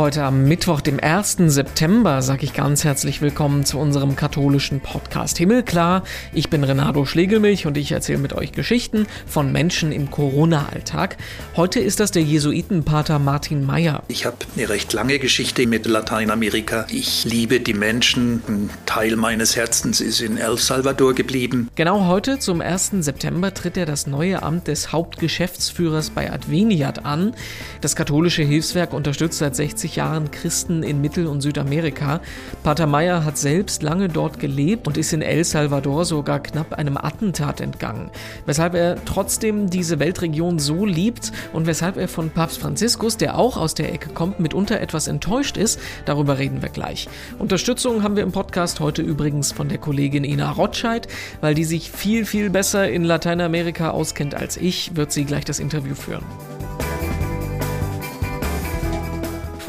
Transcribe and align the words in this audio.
Heute 0.00 0.24
am 0.24 0.44
Mittwoch, 0.44 0.80
dem 0.80 0.98
1. 0.98 1.36
September, 1.48 2.22
sage 2.22 2.46
ich 2.46 2.54
ganz 2.54 2.84
herzlich 2.84 3.20
willkommen 3.20 3.66
zu 3.66 3.78
unserem 3.78 4.16
katholischen 4.16 4.80
Podcast 4.80 5.36
Himmelklar. 5.36 6.04
Ich 6.32 6.48
bin 6.48 6.64
Renato 6.64 7.04
Schlegelmilch 7.04 7.66
und 7.66 7.76
ich 7.76 7.92
erzähle 7.92 8.16
mit 8.16 8.32
euch 8.32 8.52
Geschichten 8.52 9.06
von 9.26 9.52
Menschen 9.52 9.92
im 9.92 10.10
Corona-Alltag. 10.10 11.18
Heute 11.54 11.80
ist 11.80 12.00
das 12.00 12.12
der 12.12 12.22
Jesuitenpater 12.22 13.18
Martin 13.18 13.66
Meyer. 13.66 14.02
Ich 14.08 14.24
habe 14.24 14.38
eine 14.56 14.70
recht 14.70 14.90
lange 14.94 15.18
Geschichte 15.18 15.66
mit 15.66 15.84
Lateinamerika. 15.84 16.86
Ich 16.88 17.26
liebe 17.26 17.60
die 17.60 17.74
Menschen. 17.74 18.42
Ein 18.48 18.70
Teil 18.86 19.16
meines 19.16 19.54
Herzens 19.54 20.00
ist 20.00 20.22
in 20.22 20.38
El 20.38 20.56
Salvador 20.56 21.14
geblieben. 21.14 21.68
Genau 21.74 22.06
heute, 22.06 22.38
zum 22.38 22.62
1. 22.62 22.92
September, 23.00 23.52
tritt 23.52 23.76
er 23.76 23.84
das 23.84 24.06
neue 24.06 24.42
Amt 24.42 24.66
des 24.66 24.92
Hauptgeschäftsführers 24.92 26.08
bei 26.08 26.32
Adveniat 26.32 27.04
an. 27.04 27.34
Das 27.82 27.96
katholische 27.96 28.44
Hilfswerk 28.44 28.94
unterstützt 28.94 29.36
seit 29.36 29.54
60 29.54 29.89
60 29.90 29.96
Jahren 29.96 30.30
Christen 30.30 30.82
in 30.82 31.00
Mittel- 31.00 31.26
und 31.26 31.40
Südamerika. 31.40 32.20
Pater 32.62 32.86
Meyer 32.86 33.24
hat 33.24 33.36
selbst 33.36 33.82
lange 33.82 34.08
dort 34.08 34.38
gelebt 34.38 34.86
und 34.86 34.96
ist 34.96 35.12
in 35.12 35.22
El 35.22 35.44
Salvador 35.44 36.04
sogar 36.04 36.40
knapp 36.40 36.74
einem 36.74 36.96
Attentat 36.96 37.60
entgangen. 37.60 38.10
Weshalb 38.46 38.74
er 38.74 39.04
trotzdem 39.04 39.68
diese 39.68 39.98
Weltregion 39.98 40.58
so 40.58 40.86
liebt 40.86 41.32
und 41.52 41.66
weshalb 41.66 41.96
er 41.96 42.08
von 42.08 42.30
Papst 42.30 42.58
Franziskus, 42.58 43.16
der 43.16 43.36
auch 43.36 43.56
aus 43.56 43.74
der 43.74 43.92
Ecke 43.92 44.10
kommt, 44.10 44.38
mitunter 44.38 44.80
etwas 44.80 45.08
enttäuscht 45.08 45.56
ist, 45.56 45.80
darüber 46.04 46.38
reden 46.38 46.62
wir 46.62 46.68
gleich. 46.68 47.08
Unterstützung 47.38 48.02
haben 48.02 48.16
wir 48.16 48.22
im 48.22 48.32
Podcast 48.32 48.80
heute 48.80 49.02
übrigens 49.02 49.50
von 49.52 49.68
der 49.68 49.78
Kollegin 49.78 50.24
Ina 50.24 50.52
Rotscheid, 50.52 51.08
weil 51.40 51.54
die 51.54 51.64
sich 51.64 51.90
viel, 51.90 52.24
viel 52.24 52.50
besser 52.50 52.88
in 52.88 53.02
Lateinamerika 53.02 53.90
auskennt 53.90 54.34
als 54.34 54.56
ich, 54.56 54.94
wird 54.94 55.10
sie 55.10 55.24
gleich 55.24 55.44
das 55.44 55.58
Interview 55.58 55.94
führen. 55.94 56.24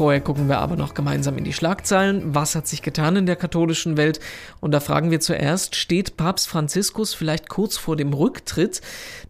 Vorher 0.02 0.20
gucken 0.20 0.48
wir 0.48 0.58
aber 0.58 0.74
noch 0.74 0.94
gemeinsam 0.94 1.38
in 1.38 1.44
die 1.44 1.52
Schlagzeilen. 1.52 2.34
Was 2.34 2.56
hat 2.56 2.66
sich 2.66 2.82
getan 2.82 3.14
in 3.14 3.24
der 3.24 3.36
katholischen 3.36 3.96
Welt? 3.96 4.18
Und 4.58 4.72
da 4.72 4.80
fragen 4.80 5.12
wir 5.12 5.20
zuerst, 5.20 5.76
steht 5.76 6.16
Papst 6.16 6.48
Franziskus 6.48 7.14
vielleicht 7.14 7.48
kurz 7.48 7.76
vor 7.76 7.94
dem 7.94 8.12
Rücktritt? 8.12 8.80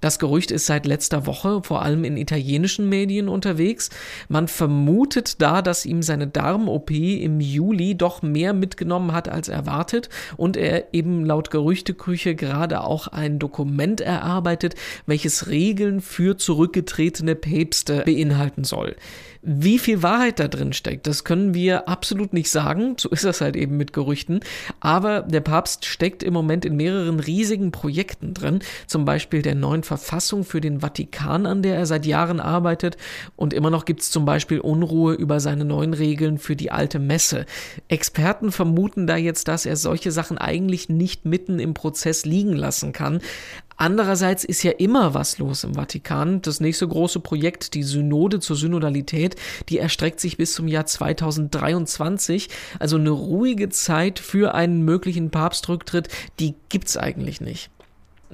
Das 0.00 0.18
Gerücht 0.18 0.50
ist 0.50 0.64
seit 0.64 0.86
letzter 0.86 1.26
Woche 1.26 1.60
vor 1.62 1.82
allem 1.82 2.04
in 2.04 2.16
italienischen 2.16 2.88
Medien 2.88 3.28
unterwegs. 3.28 3.90
Man 4.30 4.48
vermutet 4.48 5.42
da, 5.42 5.60
dass 5.60 5.84
ihm 5.84 6.02
seine 6.02 6.26
Darm-OP 6.26 6.90
im 6.90 7.40
Juli 7.40 7.94
doch 7.94 8.22
mehr 8.22 8.54
mitgenommen 8.54 9.12
hat 9.12 9.28
als 9.28 9.48
erwartet 9.48 10.08
und 10.38 10.56
er 10.56 10.94
eben 10.94 11.26
laut 11.26 11.50
Gerüchteküche 11.50 12.34
gerade 12.34 12.82
auch 12.82 13.08
ein 13.08 13.38
Dokument 13.38 14.00
erarbeitet, 14.00 14.74
welches 15.04 15.48
Regeln 15.48 16.00
für 16.00 16.38
zurückgetretene 16.38 17.34
Päpste 17.34 18.04
beinhalten 18.06 18.64
soll. 18.64 18.96
Wie 19.44 19.80
viel 19.80 20.04
Wahrheit 20.04 20.38
da 20.38 20.46
drin 20.46 20.61
steckt, 20.72 21.08
das 21.08 21.24
können 21.24 21.54
wir 21.54 21.88
absolut 21.88 22.32
nicht 22.32 22.50
sagen. 22.50 22.94
So 22.98 23.08
ist 23.08 23.24
das 23.24 23.40
halt 23.40 23.56
eben 23.56 23.76
mit 23.76 23.92
Gerüchten. 23.92 24.40
Aber 24.78 25.22
der 25.22 25.40
Papst 25.40 25.84
steckt 25.86 26.22
im 26.22 26.32
Moment 26.32 26.64
in 26.64 26.76
mehreren 26.76 27.18
riesigen 27.18 27.72
Projekten 27.72 28.34
drin. 28.34 28.60
Zum 28.86 29.04
Beispiel 29.04 29.42
der 29.42 29.56
neuen 29.56 29.82
Verfassung 29.82 30.44
für 30.44 30.60
den 30.60 30.80
Vatikan, 30.80 31.46
an 31.46 31.62
der 31.62 31.76
er 31.76 31.86
seit 31.86 32.06
Jahren 32.06 32.38
arbeitet. 32.38 32.96
Und 33.34 33.52
immer 33.52 33.70
noch 33.70 33.84
gibt 33.84 34.02
es 34.02 34.10
zum 34.12 34.24
Beispiel 34.24 34.60
Unruhe 34.60 35.14
über 35.14 35.40
seine 35.40 35.64
neuen 35.64 35.94
Regeln 35.94 36.38
für 36.38 36.54
die 36.54 36.70
alte 36.70 37.00
Messe. 37.00 37.46
Experten 37.88 38.52
vermuten 38.52 39.08
da 39.08 39.16
jetzt, 39.16 39.48
dass 39.48 39.66
er 39.66 39.76
solche 39.76 40.12
Sachen 40.12 40.38
eigentlich 40.38 40.88
nicht 40.88 41.24
mitten 41.24 41.58
im 41.58 41.74
Prozess 41.74 42.24
liegen 42.24 42.52
lassen 42.52 42.92
kann. 42.92 43.20
Andererseits 43.76 44.44
ist 44.44 44.62
ja 44.62 44.72
immer 44.72 45.14
was 45.14 45.38
los 45.38 45.64
im 45.64 45.74
Vatikan. 45.74 46.42
Das 46.42 46.60
nächste 46.60 46.86
große 46.86 47.20
Projekt, 47.20 47.74
die 47.74 47.82
Synode 47.82 48.40
zur 48.40 48.56
Synodalität, 48.56 49.36
die 49.68 49.78
erstreckt 49.78 50.20
sich 50.20 50.36
bis 50.36 50.54
zum 50.54 50.68
Jahr 50.68 50.86
2023. 50.86 52.48
Also 52.78 52.96
eine 52.96 53.10
ruhige 53.10 53.68
Zeit 53.68 54.18
für 54.18 54.54
einen 54.54 54.82
möglichen 54.82 55.30
Papstrücktritt, 55.30 56.08
die 56.38 56.54
gibt's 56.68 56.96
eigentlich 56.96 57.40
nicht. 57.40 57.70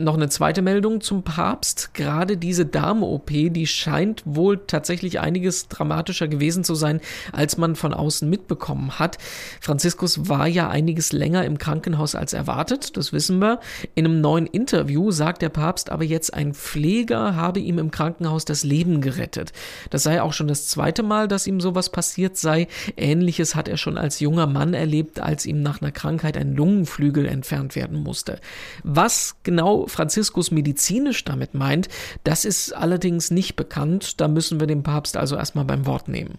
Noch 0.00 0.14
eine 0.14 0.28
zweite 0.28 0.62
Meldung 0.62 1.00
zum 1.00 1.25
Papst. 1.25 1.92
Gerade 1.92 2.36
diese 2.36 2.64
Darm-OP, 2.64 3.31
die 3.31 3.66
scheint 3.66 4.22
wohl 4.25 4.60
tatsächlich 4.64 5.19
einiges 5.19 5.66
dramatischer 5.66 6.28
gewesen 6.28 6.62
zu 6.62 6.76
sein, 6.76 7.00
als 7.32 7.56
man 7.56 7.75
von 7.75 7.92
außen 7.92 8.31
mitbekommen 8.31 9.00
hat. 9.00 9.19
Franziskus 9.60 10.28
war 10.28 10.47
ja 10.47 10.69
einiges 10.69 11.10
länger 11.10 11.44
im 11.44 11.59
Krankenhaus 11.59 12.14
als 12.14 12.32
erwartet, 12.32 12.97
das 12.97 13.12
wissen 13.12 13.41
wir. 13.41 13.59
In 13.97 14.06
einem 14.06 14.20
neuen 14.20 14.47
Interview 14.47 15.10
sagt 15.10 15.42
der 15.42 15.48
Papst 15.48 15.91
aber 15.91 16.04
jetzt, 16.04 16.32
ein 16.32 16.54
Pfleger 16.54 17.34
habe 17.34 17.59
ihm 17.59 17.80
im 17.80 17.91
Krankenhaus 17.91 18.44
das 18.44 18.62
Leben 18.62 19.00
gerettet. 19.00 19.53
Das 19.91 20.04
sei 20.04 20.22
auch 20.22 20.32
schon 20.32 20.47
das 20.47 20.69
zweite 20.69 21.03
Mal, 21.03 21.26
dass 21.26 21.48
ihm 21.48 21.60
sowas 21.60 21.91
passiert 21.91 22.36
sei. 22.36 22.69
Ähnliches 22.97 23.56
hat 23.56 23.66
er 23.66 23.76
schon 23.76 23.98
als 23.98 24.20
junger 24.20 24.47
Mann 24.47 24.75
erlebt, 24.75 25.19
als 25.19 25.44
ihm 25.44 25.60
nach 25.60 25.82
einer 25.82 25.91
Krankheit 25.91 26.36
ein 26.36 26.54
Lungenflügel 26.54 27.26
entfernt 27.26 27.75
werden 27.75 28.00
musste. 28.00 28.38
Was 28.84 29.34
genau 29.42 29.88
Franziskus 29.88 30.50
medizinisch 30.50 31.25
damit 31.25 31.54
meint, 31.54 31.88
das 32.25 32.44
ist 32.44 32.72
allerdings 32.72 33.31
nicht 33.31 33.56
bekannt. 33.56 34.21
Da 34.21 34.28
müssen 34.28 34.60
wir 34.60 34.66
den 34.66 34.82
Papst 34.82 35.16
also 35.16 35.37
erstmal 35.37 35.65
beim 35.65 35.87
Wort 35.87 36.09
nehmen. 36.09 36.38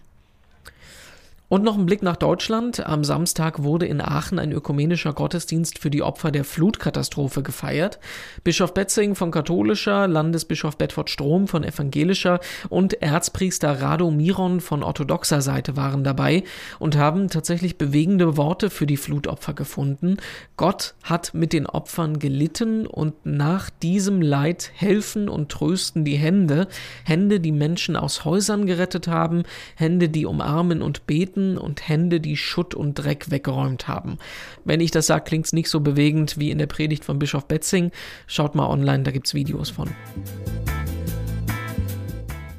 Und 1.50 1.64
noch 1.64 1.76
ein 1.76 1.84
Blick 1.84 2.04
nach 2.04 2.14
Deutschland. 2.14 2.86
Am 2.86 3.02
Samstag 3.02 3.64
wurde 3.64 3.84
in 3.84 4.00
Aachen 4.00 4.38
ein 4.38 4.52
ökumenischer 4.52 5.12
Gottesdienst 5.12 5.80
für 5.80 5.90
die 5.90 6.00
Opfer 6.00 6.30
der 6.30 6.44
Flutkatastrophe 6.44 7.42
gefeiert. 7.42 7.98
Bischof 8.44 8.72
Betzing 8.72 9.16
von 9.16 9.32
katholischer, 9.32 10.06
Landesbischof 10.06 10.78
Bedford 10.78 11.10
Strom 11.10 11.48
von 11.48 11.64
evangelischer 11.64 12.38
und 12.68 13.02
Erzpriester 13.02 13.80
Rado 13.80 14.12
Miron 14.12 14.60
von 14.60 14.84
orthodoxer 14.84 15.42
Seite 15.42 15.76
waren 15.76 16.04
dabei 16.04 16.44
und 16.78 16.96
haben 16.96 17.28
tatsächlich 17.28 17.76
bewegende 17.76 18.36
Worte 18.36 18.70
für 18.70 18.86
die 18.86 18.96
Flutopfer 18.96 19.52
gefunden. 19.52 20.18
Gott 20.56 20.94
hat 21.02 21.34
mit 21.34 21.52
den 21.52 21.66
Opfern 21.66 22.20
gelitten 22.20 22.86
und 22.86 23.26
nach 23.26 23.70
diesem 23.70 24.22
Leid 24.22 24.70
helfen 24.76 25.28
und 25.28 25.50
trösten 25.50 26.04
die 26.04 26.16
Hände. 26.16 26.68
Hände, 27.02 27.40
die 27.40 27.50
Menschen 27.50 27.96
aus 27.96 28.24
Häusern 28.24 28.66
gerettet 28.66 29.08
haben, 29.08 29.42
Hände, 29.74 30.08
die 30.08 30.26
umarmen 30.26 30.80
und 30.80 31.08
beten 31.08 31.39
Händen 31.40 31.58
und 31.58 31.88
Hände, 31.88 32.20
die 32.20 32.36
Schutt 32.36 32.74
und 32.74 32.94
Dreck 32.94 33.30
weggeräumt 33.30 33.88
haben. 33.88 34.18
Wenn 34.64 34.80
ich 34.80 34.90
das 34.90 35.06
sage, 35.06 35.24
klingt 35.24 35.46
es 35.46 35.52
nicht 35.52 35.70
so 35.70 35.80
bewegend 35.80 36.38
wie 36.38 36.50
in 36.50 36.58
der 36.58 36.66
Predigt 36.66 37.04
von 37.04 37.18
Bischof 37.18 37.46
Betzing. 37.46 37.90
Schaut 38.26 38.54
mal 38.54 38.68
online, 38.68 39.02
da 39.02 39.10
gibt 39.10 39.26
es 39.26 39.34
Videos 39.34 39.70
von. 39.70 39.90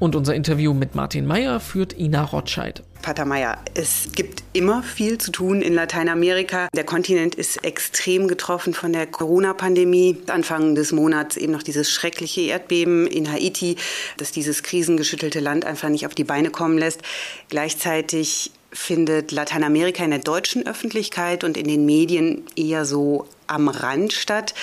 Und 0.00 0.16
unser 0.16 0.34
Interview 0.34 0.74
mit 0.74 0.96
Martin 0.96 1.26
Meyer 1.26 1.60
führt 1.60 1.96
Ina 1.96 2.24
Rotscheid. 2.24 2.82
Pater 3.02 3.24
Meyer, 3.24 3.58
es 3.74 4.08
gibt 4.14 4.42
immer 4.52 4.82
viel 4.82 5.18
zu 5.18 5.30
tun 5.30 5.62
in 5.62 5.74
Lateinamerika. 5.74 6.68
Der 6.74 6.84
Kontinent 6.84 7.36
ist 7.36 7.64
extrem 7.64 8.26
getroffen 8.26 8.74
von 8.74 8.92
der 8.92 9.06
Corona-Pandemie. 9.06 10.18
Anfang 10.28 10.74
des 10.74 10.90
Monats 10.90 11.36
eben 11.36 11.52
noch 11.52 11.62
dieses 11.62 11.90
schreckliche 11.90 12.42
Erdbeben 12.42 13.06
in 13.06 13.30
Haiti, 13.30 13.76
das 14.16 14.32
dieses 14.32 14.64
krisengeschüttelte 14.64 15.38
Land 15.38 15.64
einfach 15.64 15.88
nicht 15.88 16.06
auf 16.06 16.14
die 16.14 16.24
Beine 16.24 16.50
kommen 16.50 16.78
lässt. 16.78 17.02
Gleichzeitig 17.48 18.50
findet 18.72 19.32
Lateinamerika 19.32 20.04
in 20.04 20.10
der 20.10 20.20
deutschen 20.20 20.66
Öffentlichkeit 20.66 21.44
und 21.44 21.56
in 21.56 21.68
den 21.68 21.84
Medien 21.84 22.44
eher 22.56 22.84
so 22.84 23.26
am 23.46 23.68
Rand 23.68 24.12
statt. 24.12 24.54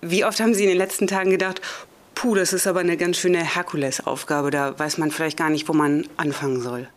Wie 0.00 0.24
oft 0.24 0.40
haben 0.40 0.54
Sie 0.54 0.62
in 0.62 0.68
den 0.68 0.78
letzten 0.78 1.06
Tagen 1.06 1.30
gedacht, 1.30 1.60
puh, 2.14 2.34
das 2.34 2.52
ist 2.52 2.66
aber 2.66 2.80
eine 2.80 2.96
ganz 2.96 3.18
schöne 3.18 3.42
Herkulesaufgabe, 3.42 4.50
da 4.50 4.78
weiß 4.78 4.98
man 4.98 5.10
vielleicht 5.10 5.36
gar 5.36 5.50
nicht, 5.50 5.68
wo 5.68 5.72
man 5.72 6.06
anfangen 6.16 6.60
soll? 6.60 6.88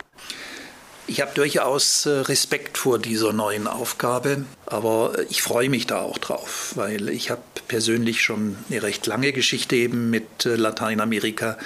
Ich 1.06 1.20
habe 1.20 1.32
durchaus 1.36 2.06
äh, 2.06 2.12
Respekt 2.12 2.78
vor 2.78 2.98
dieser 2.98 3.34
neuen 3.34 3.68
Aufgabe, 3.68 4.46
aber 4.66 5.14
ich 5.30 5.42
freue 5.42 5.70
mich 5.70 5.86
da 5.86 6.00
auch 6.00 6.18
drauf, 6.18 6.74
weil 6.76 7.10
ich 7.10 7.30
habe 7.30 7.42
persönlich 7.68 8.22
schon 8.22 8.58
eine 8.70 8.84
recht 8.84 9.06
lange 9.06 9.34
Geschichte 9.34 9.76
eben 9.76 10.10
mit 10.10 10.46
äh, 10.46 10.56
Lateinamerika. 10.56 11.58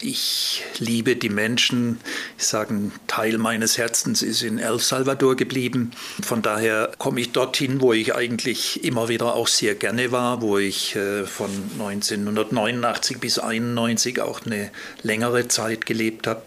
Ich 0.00 0.62
liebe 0.78 1.16
die 1.16 1.28
Menschen. 1.28 1.98
Ich 2.38 2.46
sage, 2.46 2.74
ein 2.74 2.92
Teil 3.08 3.38
meines 3.38 3.78
Herzens 3.78 4.22
ist 4.22 4.42
in 4.42 4.58
El 4.58 4.78
Salvador 4.78 5.34
geblieben. 5.34 5.90
Von 6.22 6.42
daher 6.42 6.92
komme 6.98 7.20
ich 7.20 7.32
dorthin, 7.32 7.80
wo 7.80 7.92
ich 7.92 8.14
eigentlich 8.14 8.84
immer 8.84 9.08
wieder 9.08 9.34
auch 9.34 9.48
sehr 9.48 9.74
gerne 9.74 10.12
war, 10.12 10.40
wo 10.40 10.58
ich 10.58 10.94
äh, 10.94 11.26
von 11.26 11.50
1989 11.80 13.18
bis 13.18 13.38
1991 13.38 14.20
auch 14.20 14.46
eine 14.46 14.70
längere 15.02 15.48
Zeit 15.48 15.84
gelebt 15.84 16.28
habe. 16.28 16.42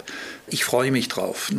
Ich 0.47 0.63
freue 0.63 0.91
mich 0.91 1.09
drauf. 1.09 1.51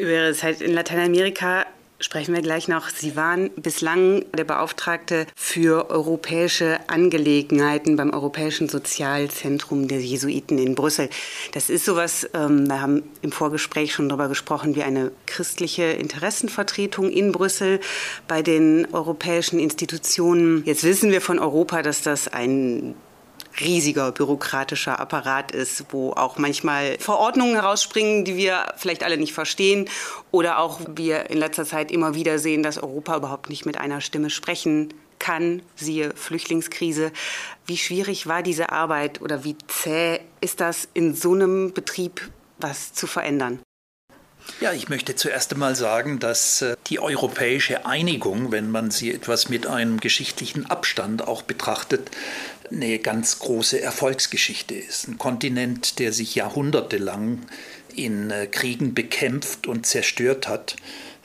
Über 0.00 0.12
Ihre 0.12 0.32
Zeit 0.32 0.62
in 0.62 0.72
Lateinamerika 0.72 1.66
sprechen 1.98 2.34
wir 2.34 2.40
gleich 2.40 2.68
noch. 2.68 2.88
Sie 2.88 3.16
waren 3.16 3.50
bislang 3.56 4.24
der 4.32 4.44
Beauftragte 4.44 5.26
für 5.36 5.90
europäische 5.90 6.78
Angelegenheiten 6.86 7.96
beim 7.96 8.08
Europäischen 8.08 8.70
Sozialzentrum 8.70 9.88
der 9.88 10.00
Jesuiten 10.00 10.56
in 10.56 10.74
Brüssel. 10.74 11.10
Das 11.52 11.68
ist 11.68 11.84
sowas, 11.84 12.26
ähm, 12.32 12.66
wir 12.66 12.80
haben 12.80 13.02
im 13.20 13.30
Vorgespräch 13.30 13.92
schon 13.92 14.08
darüber 14.08 14.28
gesprochen, 14.28 14.74
wie 14.74 14.84
eine 14.84 15.12
christliche 15.26 15.82
Interessenvertretung 15.82 17.10
in 17.10 17.30
Brüssel 17.30 17.78
bei 18.26 18.40
den 18.40 18.88
europäischen 18.94 19.60
Institutionen. 19.60 20.62
Jetzt 20.64 20.82
wissen 20.82 21.10
wir 21.10 21.20
von 21.20 21.38
Europa, 21.38 21.82
dass 21.82 22.00
das 22.00 22.26
ein 22.26 22.94
riesiger 23.58 24.12
bürokratischer 24.12 25.00
Apparat 25.00 25.52
ist, 25.52 25.86
wo 25.90 26.12
auch 26.12 26.38
manchmal 26.38 26.98
Verordnungen 26.98 27.54
herausspringen, 27.54 28.24
die 28.24 28.36
wir 28.36 28.72
vielleicht 28.76 29.02
alle 29.02 29.16
nicht 29.16 29.32
verstehen 29.32 29.88
oder 30.30 30.58
auch 30.58 30.80
wir 30.88 31.30
in 31.30 31.38
letzter 31.38 31.64
Zeit 31.64 31.90
immer 31.90 32.14
wieder 32.14 32.38
sehen, 32.38 32.62
dass 32.62 32.78
Europa 32.78 33.16
überhaupt 33.16 33.50
nicht 33.50 33.66
mit 33.66 33.78
einer 33.78 34.00
Stimme 34.00 34.30
sprechen 34.30 34.94
kann, 35.18 35.62
siehe 35.76 36.12
Flüchtlingskrise. 36.14 37.12
Wie 37.66 37.76
schwierig 37.76 38.26
war 38.26 38.42
diese 38.42 38.70
Arbeit 38.70 39.20
oder 39.20 39.44
wie 39.44 39.56
zäh 39.68 40.20
ist 40.40 40.60
das 40.60 40.88
in 40.94 41.14
so 41.14 41.34
einem 41.34 41.72
Betrieb 41.72 42.30
was 42.58 42.92
zu 42.92 43.06
verändern? 43.06 43.60
Ja, 44.60 44.72
ich 44.72 44.88
möchte 44.88 45.14
zuerst 45.14 45.52
einmal 45.52 45.74
sagen, 45.74 46.18
dass 46.18 46.62
äh, 46.62 46.76
die 46.88 47.00
europäische 47.00 47.86
Einigung, 47.86 48.52
wenn 48.52 48.70
man 48.70 48.90
sie 48.90 49.12
etwas 49.12 49.48
mit 49.48 49.66
einem 49.66 50.00
geschichtlichen 50.00 50.66
Abstand 50.66 51.26
auch 51.26 51.42
betrachtet, 51.42 52.10
eine 52.70 52.98
ganz 52.98 53.38
große 53.38 53.80
Erfolgsgeschichte 53.80 54.74
ist. 54.74 55.08
Ein 55.08 55.18
Kontinent, 55.18 55.98
der 55.98 56.12
sich 56.12 56.34
jahrhundertelang 56.34 57.40
in 57.96 58.30
äh, 58.30 58.46
Kriegen 58.46 58.94
bekämpft 58.94 59.66
und 59.66 59.86
zerstört 59.86 60.46
hat, 60.48 60.76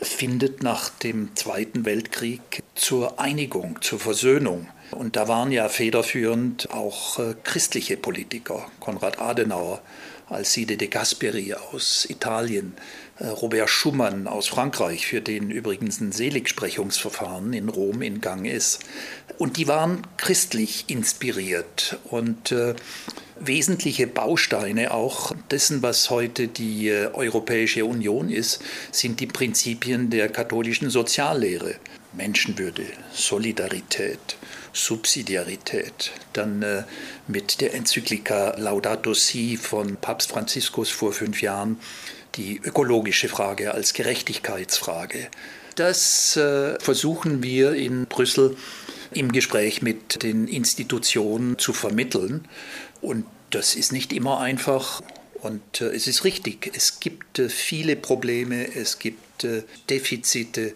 findet 0.01 0.63
nach 0.63 0.89
dem 0.89 1.35
Zweiten 1.35 1.85
Weltkrieg 1.85 2.63
zur 2.75 3.19
Einigung, 3.19 3.81
zur 3.81 3.99
Versöhnung. 3.99 4.67
Und 4.91 5.15
da 5.15 5.27
waren 5.27 5.51
ja 5.51 5.69
federführend 5.69 6.71
auch 6.71 7.19
äh, 7.19 7.35
christliche 7.43 7.97
Politiker, 7.97 8.69
Konrad 8.79 9.19
Adenauer, 9.19 9.81
Alcide 10.29 10.77
de 10.77 10.87
Gasperi 10.87 11.53
aus 11.53 12.05
Italien, 12.09 12.73
äh, 13.19 13.27
Robert 13.27 13.69
Schumann 13.69 14.27
aus 14.27 14.47
Frankreich, 14.47 15.05
für 15.05 15.21
den 15.21 15.51
übrigens 15.51 16.01
ein 16.01 16.11
Seligsprechungsverfahren 16.11 17.53
in 17.53 17.69
Rom 17.69 18.01
in 18.01 18.21
Gang 18.21 18.45
ist. 18.45 18.79
Und 19.37 19.57
die 19.57 19.67
waren 19.67 20.01
christlich 20.17 20.85
inspiriert 20.87 21.97
und 22.05 22.51
äh, 22.51 22.75
wesentliche 23.39 24.07
Bausteine 24.07 24.93
auch 24.93 25.33
dessen, 25.51 25.81
was 25.81 26.09
heute 26.09 26.47
die 26.47 26.89
äh, 26.89 27.07
Europäische 27.13 27.85
Union 27.85 28.29
ist, 28.29 28.61
sind 28.91 29.19
die 29.19 29.27
Prinzipien 29.27 30.09
der 30.09 30.29
katholischen 30.29 30.89
Soziallehre. 30.89 31.75
Menschenwürde, 32.13 32.85
Solidarität, 33.13 34.37
Subsidiarität. 34.75 36.11
Dann 36.33 36.61
äh, 36.61 36.83
mit 37.27 37.61
der 37.61 37.73
Enzyklika 37.73 38.55
Laudato 38.57 39.13
Si 39.13 39.57
von 39.57 39.95
Papst 39.95 40.31
Franziskus 40.31 40.89
vor 40.89 41.13
fünf 41.13 41.41
Jahren 41.41 41.79
die 42.35 42.59
ökologische 42.63 43.29
Frage 43.29 43.73
als 43.73 43.93
Gerechtigkeitsfrage. 43.93 45.29
Das 45.75 46.35
äh, 46.37 46.79
versuchen 46.79 47.41
wir 47.41 47.73
in 47.73 48.05
Brüssel 48.05 48.55
im 49.11 49.31
Gespräch 49.31 49.81
mit 49.81 50.23
den 50.23 50.47
Institutionen 50.47 51.57
zu 51.57 51.73
vermitteln. 51.73 52.47
Und 53.01 53.25
das 53.49 53.75
ist 53.75 53.91
nicht 53.91 54.11
immer 54.11 54.39
einfach. 54.39 55.01
Und 55.41 55.81
äh, 55.81 55.85
es 55.85 56.07
ist 56.07 56.23
richtig, 56.23 56.71
es 56.75 56.99
gibt 56.99 57.39
äh, 57.39 57.49
viele 57.49 57.95
Probleme, 57.95 58.75
es 58.75 58.99
gibt 58.99 59.43
äh, 59.43 59.63
Defizite. 59.89 60.73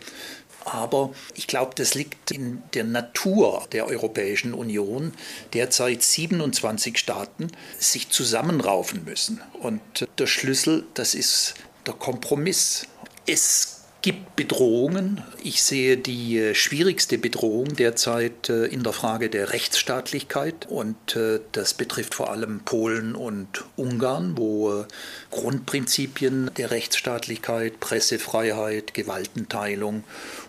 Aber 0.71 1.11
ich 1.35 1.47
glaube, 1.47 1.73
das 1.75 1.95
liegt 1.95 2.31
in 2.31 2.61
der 2.73 2.83
Natur 2.83 3.67
der 3.71 3.87
Europäischen 3.87 4.53
Union, 4.53 5.13
derzeit 5.53 6.03
27 6.03 6.97
Staaten 6.97 7.47
sich 7.77 8.09
zusammenraufen 8.09 9.03
müssen. 9.03 9.41
Und 9.61 9.81
der 10.17 10.27
Schlüssel, 10.27 10.85
das 10.93 11.15
ist 11.15 11.55
der 11.87 11.93
Kompromiss. 11.93 12.85
Es 13.25 13.78
gibt 14.01 14.37
Bedrohungen. 14.37 15.21
Ich 15.43 15.61
sehe 15.61 15.97
die 15.97 16.37
äh, 16.37 16.55
schwierigste 16.55 17.17
Bedrohung 17.17 17.75
derzeit 17.75 18.47
äh, 18.47 18.65
in 18.65 18.83
der 18.83 18.93
Frage 18.93 19.29
der 19.29 19.51
Rechtsstaatlichkeit 19.51 20.67
und 20.69 21.15
äh, 21.17 21.41
das 21.51 21.73
betrifft 21.73 22.15
vor 22.15 22.29
allem 22.29 22.61
Polen 22.61 23.13
und 23.15 23.65
Ungarn, 23.75 24.37
wo 24.37 24.85
Grundprinzipien 25.31 26.51
der 26.55 26.71
Rechtsstaatlichkeit, 26.71 27.79
Pressefreiheit, 27.81 28.93
Gewaltenteilung, 28.93 30.03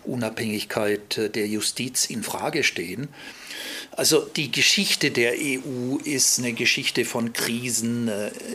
Unabhängigkeit 0.05 1.35
der 1.35 1.47
Justiz 1.47 2.05
in 2.05 2.23
Frage 2.23 2.63
stehen. 2.63 3.09
Also 3.91 4.21
die 4.21 4.51
Geschichte 4.51 5.11
der 5.11 5.33
EU 5.33 5.97
ist 6.03 6.39
eine 6.39 6.53
Geschichte 6.53 7.03
von 7.03 7.33
Krisen, 7.33 8.09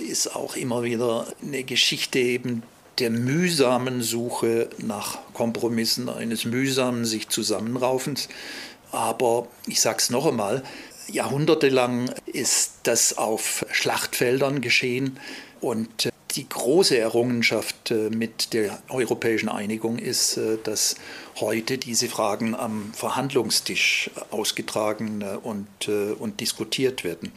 ist 0.08 0.34
auch 0.34 0.56
immer 0.56 0.82
wieder 0.82 1.26
eine 1.42 1.62
Geschichte 1.62 2.18
eben 2.18 2.62
der 2.98 3.10
mühsamen 3.10 4.02
Suche 4.02 4.70
nach 4.78 5.18
Kompromissen, 5.34 6.08
eines 6.08 6.44
mühsamen 6.44 7.04
sich 7.04 7.28
Zusammenraufens. 7.28 8.28
Aber 8.92 9.48
ich 9.66 9.80
sage 9.80 9.98
es 9.98 10.10
noch 10.10 10.26
einmal, 10.26 10.62
jahrhundertelang 11.08 12.10
ist 12.26 12.72
das 12.84 13.18
auf 13.18 13.66
Schlachtfeldern 13.70 14.60
geschehen 14.60 15.18
und 15.60 16.10
die 16.36 16.48
große 16.48 16.98
Errungenschaft 16.98 17.90
äh, 17.90 18.10
mit 18.10 18.52
der 18.52 18.78
europäischen 18.88 19.48
Einigung 19.48 19.98
ist, 19.98 20.36
äh, 20.36 20.58
dass 20.62 20.96
heute 21.40 21.78
diese 21.78 22.08
Fragen 22.08 22.54
am 22.54 22.92
Verhandlungstisch 22.94 24.10
ausgetragen 24.30 25.22
äh, 25.22 25.36
und, 25.42 25.88
und 25.88 26.40
diskutiert 26.40 27.04
werden. 27.04 27.32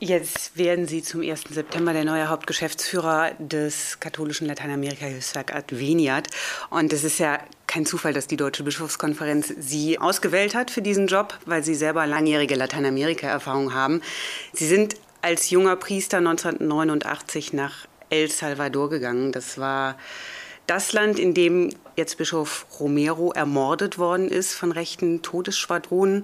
Jetzt 0.00 0.56
werden 0.56 0.86
Sie 0.86 1.02
zum 1.02 1.22
1. 1.22 1.42
September 1.50 1.92
der 1.92 2.04
neue 2.04 2.28
Hauptgeschäftsführer 2.28 3.32
des 3.40 3.98
katholischen 3.98 4.46
Lateinamerika-Hilfswerk 4.46 5.52
Adveniat. 5.52 6.28
Und 6.70 6.92
es 6.92 7.02
ist 7.02 7.18
ja 7.18 7.40
kein 7.66 7.84
Zufall, 7.84 8.12
dass 8.12 8.28
die 8.28 8.36
Deutsche 8.36 8.62
Bischofskonferenz 8.62 9.52
Sie 9.58 9.98
ausgewählt 9.98 10.54
hat 10.54 10.70
für 10.70 10.82
diesen 10.82 11.08
Job, 11.08 11.36
weil 11.46 11.64
Sie 11.64 11.74
selber 11.74 12.06
langjährige 12.06 12.54
Lateinamerika-Erfahrung 12.54 13.74
haben. 13.74 14.00
Sie 14.52 14.68
sind 14.68 14.94
als 15.20 15.50
junger 15.50 15.74
Priester 15.74 16.18
1989 16.18 17.52
nach 17.52 17.88
El 18.08 18.30
Salvador 18.30 18.90
gegangen. 18.90 19.32
Das 19.32 19.58
war 19.58 19.96
das 20.68 20.92
Land, 20.92 21.18
in 21.18 21.34
dem 21.34 21.70
jetzt 21.98 22.16
Bischof 22.16 22.64
Romero 22.80 23.32
ermordet 23.32 23.98
worden 23.98 24.28
ist 24.28 24.54
von 24.54 24.72
rechten 24.72 25.20
Todesschwadronen. 25.20 26.22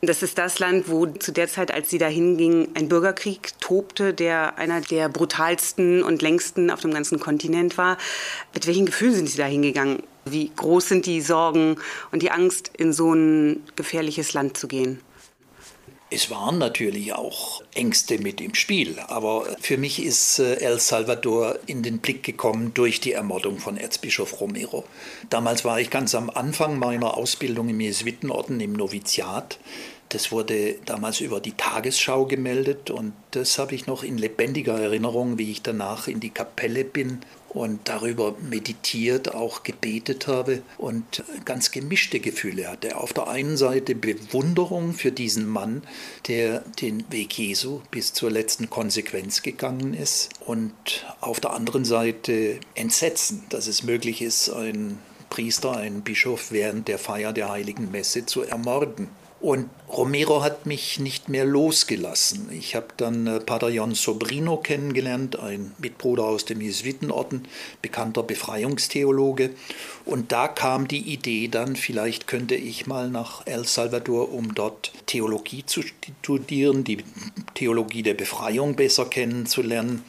Das 0.00 0.22
ist 0.22 0.38
das 0.38 0.58
Land, 0.58 0.88
wo 0.88 1.06
zu 1.06 1.30
der 1.30 1.46
Zeit, 1.46 1.72
als 1.72 1.90
sie 1.90 1.98
da 1.98 2.06
hinging, 2.06 2.70
ein 2.74 2.88
Bürgerkrieg 2.88 3.52
tobte, 3.60 4.14
der 4.14 4.58
einer 4.58 4.80
der 4.80 5.08
brutalsten 5.08 6.02
und 6.02 6.22
längsten 6.22 6.70
auf 6.70 6.80
dem 6.80 6.92
ganzen 6.92 7.20
Kontinent 7.20 7.78
war. 7.78 7.98
Mit 8.54 8.66
welchen 8.66 8.86
Gefühlen 8.86 9.14
sind 9.14 9.28
Sie 9.28 9.38
da 9.38 9.44
hingegangen? 9.44 10.02
Wie 10.24 10.50
groß 10.56 10.88
sind 10.88 11.06
die 11.06 11.20
Sorgen 11.20 11.76
und 12.10 12.22
die 12.22 12.30
Angst, 12.30 12.70
in 12.76 12.92
so 12.92 13.12
ein 13.12 13.62
gefährliches 13.76 14.32
Land 14.32 14.56
zu 14.56 14.66
gehen? 14.66 15.00
Es 16.14 16.28
waren 16.28 16.58
natürlich 16.58 17.14
auch 17.14 17.62
Ängste 17.72 18.18
mit 18.18 18.42
im 18.42 18.54
Spiel, 18.54 18.98
aber 19.08 19.46
für 19.60 19.78
mich 19.78 20.02
ist 20.04 20.40
äh, 20.40 20.56
El 20.56 20.78
Salvador 20.78 21.58
in 21.66 21.82
den 21.82 22.00
Blick 22.00 22.22
gekommen 22.22 22.74
durch 22.74 23.00
die 23.00 23.12
Ermordung 23.12 23.58
von 23.58 23.78
Erzbischof 23.78 24.38
Romero. 24.38 24.84
Damals 25.30 25.64
war 25.64 25.80
ich 25.80 25.88
ganz 25.88 26.14
am 26.14 26.28
Anfang 26.28 26.78
meiner 26.78 27.16
Ausbildung 27.16 27.70
im 27.70 27.80
Jesuitenorden 27.80 28.60
im 28.60 28.74
Noviziat. 28.74 29.58
Das 30.12 30.30
wurde 30.30 30.74
damals 30.84 31.22
über 31.22 31.40
die 31.40 31.52
Tagesschau 31.52 32.26
gemeldet 32.26 32.90
und 32.90 33.14
das 33.30 33.58
habe 33.58 33.74
ich 33.74 33.86
noch 33.86 34.02
in 34.02 34.18
lebendiger 34.18 34.78
Erinnerung, 34.78 35.38
wie 35.38 35.50
ich 35.50 35.62
danach 35.62 36.06
in 36.06 36.20
die 36.20 36.28
Kapelle 36.28 36.84
bin 36.84 37.20
und 37.48 37.88
darüber 37.88 38.34
meditiert, 38.38 39.34
auch 39.34 39.62
gebetet 39.62 40.26
habe 40.26 40.60
und 40.76 41.24
ganz 41.46 41.70
gemischte 41.70 42.20
Gefühle 42.20 42.68
hatte. 42.68 42.98
Auf 42.98 43.14
der 43.14 43.28
einen 43.28 43.56
Seite 43.56 43.94
Bewunderung 43.94 44.92
für 44.92 45.12
diesen 45.12 45.48
Mann, 45.48 45.82
der 46.28 46.60
den 46.82 47.10
Weg 47.10 47.38
Jesu 47.38 47.80
bis 47.90 48.12
zur 48.12 48.30
letzten 48.30 48.68
Konsequenz 48.68 49.40
gegangen 49.40 49.94
ist 49.94 50.28
und 50.40 50.74
auf 51.22 51.40
der 51.40 51.54
anderen 51.54 51.86
Seite 51.86 52.60
Entsetzen, 52.74 53.44
dass 53.48 53.66
es 53.66 53.82
möglich 53.82 54.20
ist, 54.20 54.50
einen 54.50 54.98
Priester, 55.30 55.74
einen 55.74 56.02
Bischof 56.02 56.52
während 56.52 56.86
der 56.86 56.98
Feier 56.98 57.32
der 57.32 57.50
heiligen 57.50 57.90
Messe 57.90 58.26
zu 58.26 58.42
ermorden. 58.42 59.08
Und 59.42 59.70
Romero 59.88 60.44
hat 60.44 60.66
mich 60.66 61.00
nicht 61.00 61.28
mehr 61.28 61.44
losgelassen. 61.44 62.48
Ich 62.52 62.76
habe 62.76 62.86
dann 62.96 63.26
äh, 63.26 63.40
Pater 63.40 63.70
Jon 63.70 63.96
Sobrino 63.96 64.56
kennengelernt, 64.56 65.36
ein 65.36 65.72
Mitbruder 65.78 66.22
aus 66.22 66.44
dem 66.44 66.60
Jesuitenorden, 66.60 67.48
bekannter 67.82 68.22
Befreiungstheologe. 68.22 69.50
Und 70.04 70.30
da 70.30 70.46
kam 70.46 70.86
die 70.86 71.12
Idee 71.12 71.48
dann, 71.48 71.74
vielleicht 71.74 72.28
könnte 72.28 72.54
ich 72.54 72.86
mal 72.86 73.10
nach 73.10 73.44
El 73.44 73.66
Salvador, 73.66 74.32
um 74.32 74.54
dort 74.54 74.92
Theologie 75.06 75.66
zu 75.66 75.82
studieren, 75.82 76.84
die 76.84 76.98
Theologie 77.54 78.04
der 78.04 78.14
Befreiung 78.14 78.76
besser 78.76 79.06
kennenzulernen. 79.06 80.04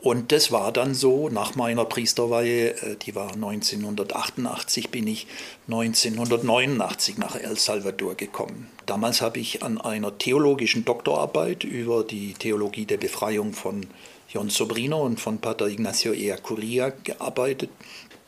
Und 0.00 0.30
das 0.30 0.52
war 0.52 0.70
dann 0.70 0.94
so, 0.94 1.28
nach 1.28 1.56
meiner 1.56 1.84
Priesterweihe, 1.84 2.70
äh, 2.82 2.96
die 2.96 3.16
war 3.16 3.34
1988, 3.34 4.90
bin 4.90 5.08
ich 5.08 5.26
1989 5.66 7.18
nach 7.18 7.34
El 7.34 7.58
Salvador 7.58 8.14
gekommen. 8.14 8.70
Damals 8.86 9.20
habe 9.20 9.40
ich 9.40 9.64
an 9.64 9.80
einer 9.80 10.16
theologischen 10.16 10.84
Doktorarbeit 10.84 11.64
über 11.64 12.04
die 12.04 12.34
Theologie 12.34 12.86
der 12.86 12.98
Befreiung 12.98 13.52
von 13.52 13.88
Jon 14.28 14.50
Sobrino 14.50 15.02
und 15.02 15.18
von 15.18 15.38
Pater 15.38 15.66
Ignacio 15.66 16.12
Eacuria 16.12 16.92
gearbeitet. 17.02 17.70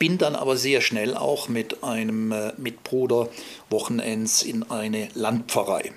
Bin 0.01 0.19
dann 0.19 0.35
aber 0.35 0.57
sehr 0.57 0.81
schnell 0.81 1.15
auch 1.15 1.49
mit 1.49 1.85
einem 1.85 2.33
äh, 2.33 2.53
Mitbruder 2.57 3.29
Wochenends 3.69 4.43
in 4.43 4.69
eine 4.71 5.09
Landpfarrei, 5.15 5.93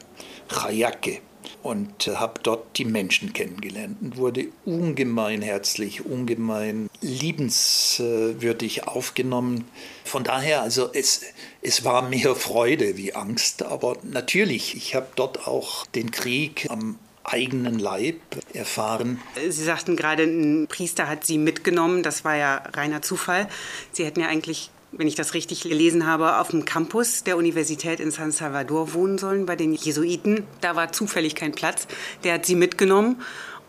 Chayake, 0.50 1.22
und 1.62 2.08
äh, 2.08 2.16
habe 2.16 2.40
dort 2.44 2.78
die 2.78 2.86
Menschen 2.86 3.34
kennengelernt 3.34 3.98
und 4.02 4.18
wurde 4.18 4.48
ungemein 4.66 5.42
herzlich, 5.42 6.06
ungemein 6.06 6.90
liebenswürdig 7.02 8.88
aufgenommen. 8.88 9.66
Von 10.06 10.24
daher, 10.24 10.62
also 10.62 10.90
es, 10.94 11.22
es 11.62 11.84
war 11.86 12.08
mehr 12.10 12.36
Freude 12.36 12.98
wie 12.98 13.16
Angst, 13.16 13.64
aber 13.64 13.98
natürlich, 14.04 14.76
ich 14.76 14.96
habe 14.96 15.08
dort 15.16 15.48
auch 15.48 15.86
den 15.88 16.12
Krieg 16.12 16.68
am 16.70 16.98
eigenen 17.24 17.80
Leib 17.80 18.20
erfahren. 18.54 19.20
Sie 19.36 19.64
sagten 19.64 19.96
gerade, 19.96 20.24
ein 20.24 20.68
Priester 20.68 21.08
hat 21.08 21.26
Sie 21.26 21.38
mitgenommen. 21.38 22.04
Das 22.04 22.26
war 22.26 22.36
ja 22.36 22.64
reiner 22.74 23.02
Zufall. 23.02 23.48
Sie 23.92 24.06
hätten 24.06 24.20
ja 24.20 24.28
eigentlich 24.28 24.70
wenn 24.98 25.08
ich 25.08 25.16
das 25.16 25.34
richtig 25.34 25.62
gelesen 25.62 26.06
habe, 26.06 26.38
auf 26.40 26.50
dem 26.50 26.66
Campus 26.66 27.24
der 27.24 27.38
Universität 27.38 28.00
in 28.00 28.12
San 28.12 28.32
Salvador 28.32 28.94
wohnen 28.94 29.18
sollen 29.18 29.46
bei 29.46 29.56
den 29.56 29.74
Jesuiten. 29.74 30.46
Da 30.62 30.76
war 30.76 30.92
zufällig 30.92 31.36
kein 31.36 31.54
Platz. 31.54 31.88
Der 32.24 32.36
hat 32.36 32.46
sie 32.46 32.56
mitgenommen 32.56 33.22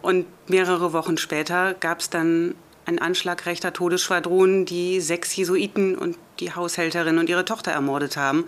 und 0.02 0.26
mehrere 0.48 0.92
Wochen 0.92 1.16
später 1.16 1.74
gab 1.74 2.00
es 2.00 2.10
dann 2.10 2.54
einen 2.86 2.98
Anschlag 2.98 3.46
rechter 3.46 3.72
Todesschwadronen, 3.72 4.66
die 4.66 5.00
sechs 5.00 5.34
Jesuiten 5.34 5.96
und 5.96 6.18
die 6.40 6.52
Haushälterin 6.52 7.18
und 7.18 7.30
ihre 7.30 7.44
Tochter 7.44 7.70
ermordet 7.70 8.16
haben. 8.16 8.44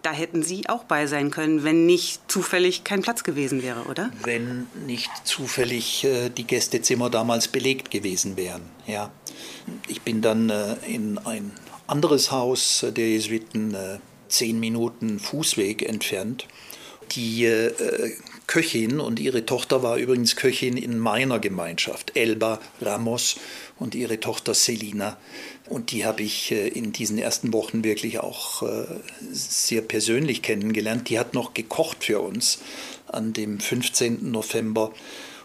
Da 0.00 0.12
hätten 0.12 0.42
Sie 0.42 0.68
auch 0.68 0.84
bei 0.84 1.06
sein 1.06 1.30
können, 1.30 1.64
wenn 1.64 1.86
nicht 1.86 2.20
zufällig 2.30 2.84
kein 2.84 3.00
Platz 3.00 3.24
gewesen 3.24 3.62
wäre, 3.62 3.84
oder? 3.84 4.10
Wenn 4.22 4.66
nicht 4.86 5.10
zufällig 5.24 6.04
äh, 6.04 6.28
die 6.28 6.46
Gästezimmer 6.46 7.08
damals 7.08 7.48
belegt 7.48 7.90
gewesen 7.90 8.36
wären, 8.36 8.62
ja. 8.86 9.10
Ich 9.88 10.02
bin 10.02 10.20
dann 10.20 10.50
äh, 10.50 10.76
in 10.86 11.16
ein 11.18 11.52
anderes 11.86 12.30
Haus 12.30 12.84
der 12.96 13.08
Jesuiten, 13.08 13.74
äh, 13.74 13.98
zehn 14.28 14.58
Minuten 14.58 15.18
Fußweg 15.18 15.82
entfernt. 15.82 16.46
Die 17.12 17.44
äh, 17.44 17.72
Köchin 18.46 19.00
und 19.00 19.20
ihre 19.20 19.46
Tochter 19.46 19.82
war 19.82 19.96
übrigens 19.96 20.36
Köchin 20.36 20.76
in 20.76 20.98
meiner 20.98 21.38
Gemeinschaft, 21.38 22.16
Elba 22.16 22.60
Ramos 22.80 23.36
und 23.78 23.94
ihre 23.94 24.20
Tochter 24.20 24.54
Selina. 24.54 25.16
Und 25.68 25.92
die 25.92 26.04
habe 26.04 26.22
ich 26.22 26.52
äh, 26.52 26.68
in 26.68 26.92
diesen 26.92 27.18
ersten 27.18 27.52
Wochen 27.52 27.84
wirklich 27.84 28.20
auch 28.20 28.62
sehr 29.30 29.82
persönlich 29.82 30.42
kennengelernt. 30.42 31.08
Die 31.08 31.18
hat 31.18 31.34
noch 31.34 31.54
gekocht 31.54 32.04
für 32.04 32.20
uns 32.20 32.58
an 33.06 33.32
dem 33.32 33.60
15. 33.60 34.30
November 34.30 34.92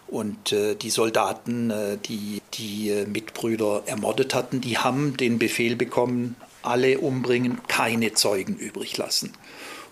und 0.10 0.52
äh, 0.52 0.76
die 0.76 0.90
Soldaten, 0.90 1.70
äh, 1.70 1.98
die 1.98 2.39
die 2.60 2.90
äh, 2.90 3.06
Mitbrüder 3.06 3.84
ermordet 3.86 4.36
hatten, 4.36 4.62
die 4.62 4.78
haben 4.78 5.18
den 5.18 5.40
Befehl 5.40 5.76
bekommen, 5.76 6.36
alle 6.62 7.00
umbringen, 7.00 7.60
keine 7.68 8.14
Zeugen 8.14 8.56
übrig 8.58 8.98
lassen. 8.98 9.34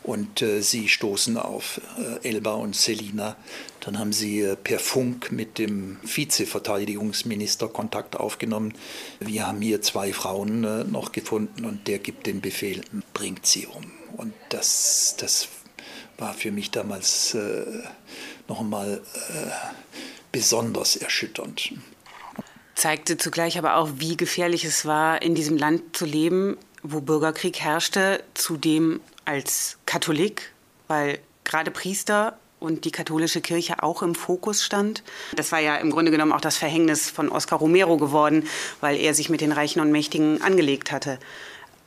Und 0.03 0.41
äh, 0.41 0.62
sie 0.62 0.88
stoßen 0.88 1.38
auf 1.38 1.81
äh, 1.97 2.27
Elba 2.27 2.53
und 2.53 2.75
Selina. 2.75 3.36
Dann 3.81 4.00
haben 4.00 4.13
sie 4.13 4.41
äh, 4.41 4.55
per 4.55 4.79
Funk 4.79 5.31
mit 5.31 5.57
dem 5.57 5.97
Vizeverteidigungsminister 6.03 7.67
Kontakt 7.67 8.15
aufgenommen. 8.15 8.74
Wir 9.19 9.47
haben 9.47 9.62
hier 9.62 9.81
zwei 9.81 10.13
Frauen 10.13 10.91
noch 10.91 11.12
gefunden 11.12 11.65
und 11.65 11.88
der 11.88 12.00
gibt 12.00 12.27
den 12.27 12.41
Befehl, 12.41 12.81
bringt 13.13 13.45
sie 13.45 13.67
um. 13.67 13.91
Und 14.15 14.33
das, 14.50 15.15
das 15.17 15.50
war 16.17 16.33
für 16.33 16.51
mich 16.51 16.71
damals 16.71 17.33
äh, 17.33 17.65
noch 18.47 18.62
einmal 18.62 19.01
äh, 19.13 19.51
besonders 20.31 20.95
erschütternd. 20.95 21.74
Zeigte 22.77 23.17
zugleich 23.17 23.57
aber 23.57 23.77
auch, 23.77 23.89
wie 23.96 24.17
gefährlich 24.17 24.63
es 24.63 24.86
war, 24.86 25.22
in 25.24 25.34
diesem 25.34 25.57
Land 25.57 25.98
zu 25.98 26.05
leben, 26.05 26.57
wo 26.84 27.01
Bürgerkrieg 27.01 27.60
herrschte, 27.60 28.24
zudem 28.36 29.01
als 29.25 29.79
Katholik, 29.88 30.51
weil 30.88 31.17
gerade 31.43 31.72
Priester 31.72 32.38
und 32.60 32.86
die 32.86 32.91
katholische 32.91 33.41
Kirche 33.41 33.81
auch 33.81 34.03
im 34.03 34.13
Fokus 34.13 34.63
stand. 34.63 35.03
Das 35.36 35.51
war 35.51 35.60
ja 35.60 35.75
im 35.77 35.89
Grunde 35.89 36.12
genommen 36.12 36.31
auch 36.31 36.41
das 36.41 36.57
Verhängnis 36.57 37.10
von 37.10 37.29
Oscar 37.29 37.57
Romero 37.57 37.98
geworden, 37.98 38.48
weil 38.79 38.96
er 38.96 39.15
sich 39.15 39.29
mit 39.29 39.41
den 39.41 39.51
Reichen 39.51 39.79
und 39.79 39.91
Mächtigen 39.91 40.43
angelegt 40.43 40.91
hatte 40.91 41.17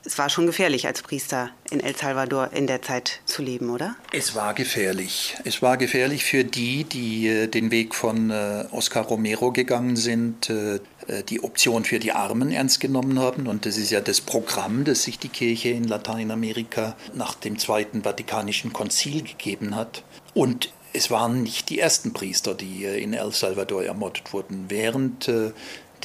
es 0.04 0.16
war 0.16 0.30
schon 0.30 0.46
gefährlich 0.46 0.86
als 0.86 1.02
Priester 1.02 1.50
in 1.70 1.80
El 1.80 1.94
Salvador 1.94 2.50
in 2.52 2.66
der 2.66 2.80
Zeit 2.80 3.20
zu 3.26 3.42
leben, 3.42 3.70
oder? 3.70 3.96
Es 4.12 4.34
war 4.34 4.54
gefährlich. 4.54 5.36
Es 5.44 5.60
war 5.60 5.76
gefährlich 5.76 6.24
für 6.24 6.44
die, 6.44 6.84
die 6.84 7.28
äh, 7.28 7.46
den 7.48 7.70
Weg 7.70 7.94
von 7.94 8.30
äh, 8.30 8.64
Oscar 8.70 9.02
Romero 9.02 9.52
gegangen 9.52 9.96
sind, 9.96 10.48
äh, 10.48 10.80
die 11.28 11.42
Option 11.42 11.84
für 11.84 11.98
die 11.98 12.12
Armen 12.12 12.50
ernst 12.50 12.80
genommen 12.80 13.18
haben. 13.18 13.46
Und 13.46 13.66
das 13.66 13.76
ist 13.76 13.90
ja 13.90 14.00
das 14.00 14.20
Programm, 14.20 14.84
das 14.84 15.02
sich 15.02 15.18
die 15.18 15.28
Kirche 15.28 15.70
in 15.70 15.84
Lateinamerika 15.84 16.96
nach 17.14 17.34
dem 17.34 17.58
Zweiten 17.58 18.02
Vatikanischen 18.02 18.72
Konzil 18.72 19.22
gegeben 19.22 19.76
hat. 19.76 20.02
Und 20.34 20.72
es 20.92 21.10
waren 21.10 21.42
nicht 21.42 21.68
die 21.68 21.78
ersten 21.78 22.12
Priester, 22.12 22.54
die 22.54 22.84
in 22.84 23.12
El 23.12 23.32
Salvador 23.32 23.84
ermordet 23.84 24.32
wurden. 24.32 24.66
Während 24.68 25.30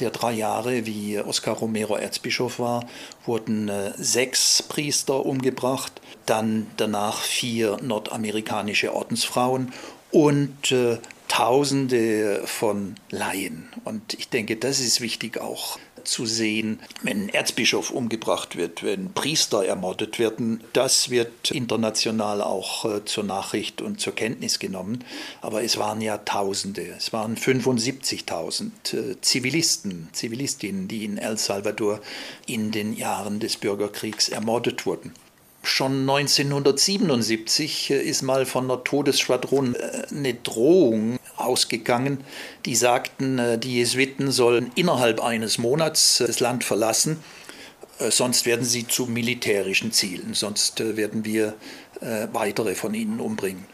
der 0.00 0.10
drei 0.10 0.32
Jahre, 0.32 0.86
wie 0.86 1.18
Oscar 1.18 1.54
Romero 1.54 1.96
Erzbischof 1.96 2.58
war, 2.58 2.84
wurden 3.24 3.68
äh, 3.68 3.92
sechs 3.96 4.62
Priester 4.62 5.24
umgebracht, 5.24 6.00
dann 6.26 6.66
danach 6.76 7.20
vier 7.20 7.78
nordamerikanische 7.82 8.94
Ordensfrauen 8.94 9.72
und 10.10 10.72
äh, 10.72 10.98
Tausende 11.28 12.42
von 12.44 12.94
Laien. 13.10 13.68
Und 13.84 14.14
ich 14.14 14.28
denke, 14.28 14.56
das 14.56 14.78
ist 14.78 15.00
wichtig 15.00 15.38
auch 15.38 15.78
zu 16.06 16.26
sehen, 16.26 16.80
wenn 17.02 17.24
ein 17.24 17.28
Erzbischof 17.28 17.90
umgebracht 17.90 18.56
wird, 18.56 18.82
wenn 18.82 19.12
Priester 19.12 19.64
ermordet 19.64 20.18
werden. 20.18 20.62
Das 20.72 21.10
wird 21.10 21.50
international 21.50 22.42
auch 22.42 22.84
äh, 22.84 23.04
zur 23.04 23.24
Nachricht 23.24 23.82
und 23.82 24.00
zur 24.00 24.14
Kenntnis 24.14 24.58
genommen. 24.58 25.04
Aber 25.40 25.62
es 25.62 25.78
waren 25.78 26.00
ja 26.00 26.18
Tausende, 26.18 26.94
es 26.96 27.12
waren 27.12 27.36
75.000 27.36 28.70
äh, 28.92 29.20
Zivilisten, 29.20 30.08
Zivilistinnen, 30.12 30.88
die 30.88 31.04
in 31.04 31.18
El 31.18 31.38
Salvador 31.38 32.00
in 32.46 32.70
den 32.70 32.94
Jahren 32.94 33.40
des 33.40 33.56
Bürgerkriegs 33.56 34.28
ermordet 34.28 34.86
wurden. 34.86 35.12
Schon 35.66 36.08
1977 36.08 37.90
äh, 37.90 38.00
ist 38.00 38.22
mal 38.22 38.46
von 38.46 38.68
der 38.68 38.84
Todesschwadron 38.84 39.74
äh, 39.74 40.06
eine 40.10 40.34
Drohung 40.34 41.18
ausgegangen. 41.36 42.22
Die 42.64 42.76
sagten, 42.76 43.40
äh, 43.40 43.58
die 43.58 43.74
Jesuiten 43.74 44.30
sollen 44.30 44.70
innerhalb 44.76 45.20
eines 45.20 45.58
Monats 45.58 46.22
das 46.24 46.38
Land 46.38 46.62
verlassen, 46.62 47.18
sonst 48.10 48.46
werden 48.46 48.64
sie 48.64 48.86
zu 48.86 49.06
militärischen 49.06 49.90
Zielen, 49.90 50.34
sonst 50.34 50.80
werden 50.98 51.24
wir 51.24 51.54
weitere 52.32 52.74
von 52.74 52.92
ihnen 52.92 53.20
umbringen. 53.20 53.64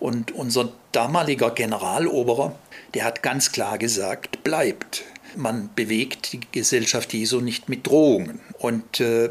Und 0.00 0.32
unser 0.32 0.72
damaliger 0.90 1.52
Generaloberer, 1.52 2.58
der 2.94 3.04
hat 3.04 3.22
ganz 3.22 3.52
klar 3.52 3.78
gesagt, 3.78 4.42
bleibt 4.42 5.04
man 5.36 5.70
bewegt 5.74 6.32
die 6.32 6.40
Gesellschaft 6.52 7.12
Jesu 7.12 7.40
nicht 7.40 7.68
mit 7.68 7.86
Drohungen. 7.86 8.40
Und 8.58 8.98
äh, 9.00 9.30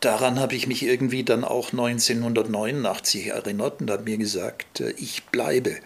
daran 0.00 0.38
habe 0.38 0.54
ich 0.54 0.68
mich 0.68 0.84
irgendwie 0.84 1.24
dann 1.24 1.44
auch 1.44 1.72
1989 1.72 3.28
erinnert 3.28 3.80
und 3.80 3.90
habe 3.90 4.04
mir 4.04 4.18
gesagt, 4.18 4.80
äh, 4.80 4.90
ich 4.98 5.24
bleibe. 5.24 5.76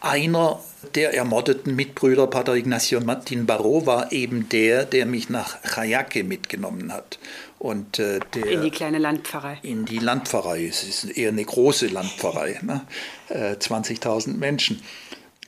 Einer 0.00 0.60
der 0.94 1.14
ermordeten 1.14 1.74
Mitbrüder, 1.74 2.26
Pater 2.26 2.54
Ignacio 2.54 3.00
Martin 3.00 3.46
Barro, 3.46 3.86
war 3.86 4.12
eben 4.12 4.48
der, 4.48 4.84
der 4.84 5.06
mich 5.06 5.30
nach 5.30 5.62
Chayake 5.62 6.24
mitgenommen 6.24 6.92
hat. 6.92 7.18
Und, 7.58 7.98
äh, 7.98 8.18
der, 8.34 8.46
in 8.46 8.62
die 8.62 8.70
kleine 8.70 8.98
Landpfarrei. 8.98 9.58
In 9.62 9.84
die 9.84 9.98
Landpfarrei. 9.98 10.66
Es 10.66 10.82
ist 10.82 11.04
eher 11.16 11.30
eine 11.30 11.44
große 11.44 11.86
Landpfarrei, 11.86 12.60
ne? 12.62 12.86
äh, 13.28 13.54
20.000 13.54 14.36
Menschen. 14.36 14.82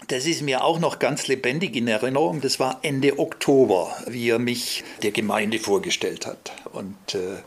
Das 0.08 0.24
ist 0.24 0.40
mir 0.40 0.64
auch 0.64 0.78
noch 0.78 0.98
ganz 0.98 1.26
lebendig 1.26 1.76
in 1.76 1.86
Erinnerung. 1.86 2.40
Das 2.40 2.58
war 2.58 2.78
Ende 2.80 3.18
Oktober, 3.18 3.94
wie 4.06 4.30
er 4.30 4.38
mich 4.38 4.82
der 5.02 5.10
Gemeinde 5.10 5.58
vorgestellt 5.58 6.26
hat. 6.26 6.52
Und 6.72 7.14
äh, 7.14 7.42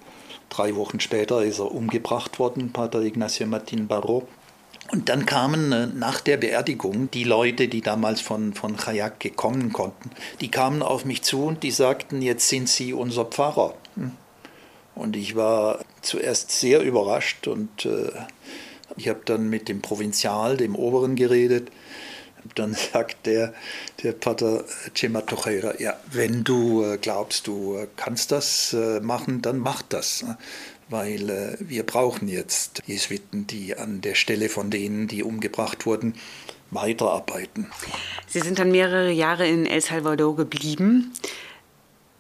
drei 0.50 0.76
Wochen 0.76 1.00
später 1.00 1.44
ist 1.44 1.58
er 1.58 1.72
umgebracht 1.72 2.38
worden, 2.38 2.72
Pater 2.72 3.02
Ignacio 3.02 3.48
Martin 3.48 3.88
Barro. 3.88 4.28
Und 4.92 5.10
dann 5.10 5.26
kamen 5.26 5.72
äh, 5.72 5.88
nach 5.88 6.22
der 6.22 6.38
Beerdigung 6.38 7.10
die 7.10 7.24
Leute, 7.24 7.68
die 7.68 7.82
damals 7.82 8.22
von, 8.22 8.54
von 8.54 8.78
Chayak 8.78 9.20
gekommen 9.20 9.74
konnten, 9.74 10.12
die 10.40 10.52
kamen 10.52 10.84
auf 10.84 11.04
mich 11.04 11.24
zu 11.24 11.46
und 11.46 11.64
die 11.64 11.72
sagten, 11.72 12.22
jetzt 12.22 12.48
sind 12.48 12.70
Sie 12.70 12.94
unser 12.94 13.26
Pfarrer. 13.26 13.74
Hm. 13.96 14.12
Und 14.94 15.16
ich 15.16 15.36
war 15.36 15.80
zuerst 16.04 16.52
sehr 16.52 16.82
überrascht 16.84 17.48
und 17.48 17.88
äh, 17.88 18.12
ich 18.98 19.10
habe 19.10 19.22
dann 19.26 19.50
mit 19.50 19.68
dem 19.68 19.82
Provinzial, 19.82 20.58
dem 20.58 20.76
Oberen, 20.76 21.16
geredet 21.16 21.72
dann 22.56 22.74
sagt 22.94 23.26
der, 23.26 23.54
der 24.04 24.14
Pater 24.14 24.64
Chema 24.94 25.22
Tocheira, 25.22 25.80
ja, 25.80 26.00
wenn 26.12 26.44
du 26.44 26.84
äh, 26.84 26.98
glaubst, 26.98 27.48
du 27.48 27.78
äh, 27.78 27.88
kannst 27.96 28.32
das 28.32 28.74
äh, 28.74 29.00
machen, 29.00 29.42
dann 29.42 29.60
mach 29.60 29.82
das. 29.82 30.24
Ne? 30.24 30.38
Weil 30.90 31.56
wir 31.62 31.86
brauchen 31.86 32.28
jetzt 32.28 32.82
Jesuiten, 32.86 33.48
die 33.48 33.78
an 33.78 34.02
der 34.02 34.14
Stelle 34.14 34.50
von 34.50 34.70
denen, 34.70 35.08
die 35.08 35.24
umgebracht 35.24 35.86
wurden, 35.86 36.16
weiterarbeiten. 36.70 37.68
Sie 38.28 38.40
sind 38.40 38.60
dann 38.60 38.72
mehrere 38.72 39.10
Jahre 39.10 39.48
in 39.48 39.66
El 39.66 39.80
Salvador 39.80 40.36
geblieben. 40.36 41.14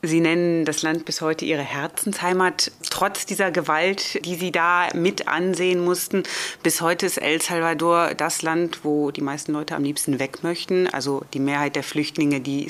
Sie 0.03 0.19
nennen 0.19 0.65
das 0.65 0.81
Land 0.81 1.05
bis 1.05 1.21
heute 1.21 1.45
Ihre 1.45 1.61
Herzensheimat. 1.61 2.71
Trotz 2.89 3.27
dieser 3.27 3.51
Gewalt, 3.51 4.25
die 4.25 4.35
Sie 4.35 4.51
da 4.51 4.87
mit 4.95 5.27
ansehen 5.27 5.83
mussten, 5.85 6.23
bis 6.63 6.81
heute 6.81 7.05
ist 7.05 7.17
El 7.17 7.39
Salvador 7.39 8.15
das 8.15 8.41
Land, 8.41 8.83
wo 8.83 9.11
die 9.11 9.21
meisten 9.21 9.51
Leute 9.51 9.75
am 9.75 9.83
liebsten 9.83 10.17
weg 10.17 10.43
möchten. 10.43 10.87
Also 10.87 11.23
die 11.35 11.39
Mehrheit 11.39 11.75
der 11.75 11.83
Flüchtlinge, 11.83 12.41
die 12.41 12.67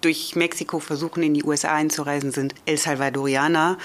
durch 0.00 0.36
Mexiko 0.36 0.78
versuchen, 0.78 1.22
in 1.22 1.34
die 1.34 1.44
USA 1.44 1.74
einzureisen, 1.74 2.32
sind 2.32 2.54
El 2.64 2.78
Salvadorianer. 2.78 3.76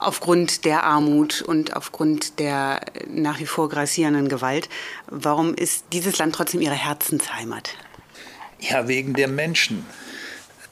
Aufgrund 0.00 0.64
der 0.64 0.82
Armut 0.82 1.40
und 1.40 1.76
aufgrund 1.76 2.40
der 2.40 2.80
nach 3.08 3.38
wie 3.38 3.46
vor 3.46 3.68
grassierenden 3.68 4.28
Gewalt. 4.28 4.68
Warum 5.06 5.54
ist 5.54 5.84
dieses 5.92 6.18
Land 6.18 6.34
trotzdem 6.34 6.60
Ihre 6.62 6.74
Herzensheimat? 6.74 7.76
Ja, 8.58 8.88
wegen 8.88 9.14
der 9.14 9.28
Menschen. 9.28 9.86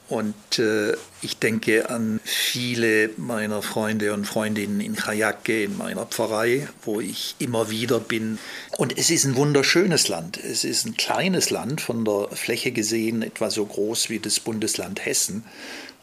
Und 0.09 0.59
äh, 0.59 0.93
ich 1.21 1.37
denke 1.39 1.89
an 1.89 2.19
viele 2.23 3.09
meiner 3.17 3.61
Freunde 3.61 4.13
und 4.13 4.25
Freundinnen 4.25 4.81
in 4.81 4.95
Kajake, 4.95 5.63
in 5.63 5.77
meiner 5.77 6.05
Pfarrei, 6.05 6.67
wo 6.83 6.99
ich 6.99 7.35
immer 7.39 7.69
wieder 7.69 7.99
bin. 7.99 8.37
Und 8.77 8.97
es 8.97 9.09
ist 9.09 9.23
ein 9.23 9.35
wunderschönes 9.35 10.09
Land. 10.09 10.37
Es 10.37 10.65
ist 10.65 10.85
ein 10.85 10.97
kleines 10.97 11.49
Land, 11.49 11.79
von 11.79 12.03
der 12.03 12.27
Fläche 12.33 12.71
gesehen 12.71 13.21
etwa 13.21 13.49
so 13.49 13.65
groß 13.65 14.09
wie 14.09 14.19
das 14.19 14.41
Bundesland 14.41 15.05
Hessen, 15.05 15.45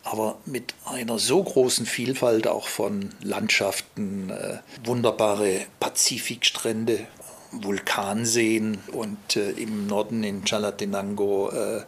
aber 0.03 0.39
mit 0.47 0.75
einer 0.87 1.19
so 1.19 1.43
großen 1.43 1.85
Vielfalt 1.85 2.47
auch 2.47 2.69
von 2.69 3.11
Landschaften, 3.23 4.31
äh, 4.31 4.59
wunderbare 4.85 5.67
Pazifikstrände, 5.79 7.07
Vulkanseen 7.53 8.79
und 8.93 9.37
äh, 9.37 9.51
im 9.51 9.87
Norden 9.87 10.25
in 10.25 10.45
Chalatenango 10.45 11.51
äh, 11.51 11.83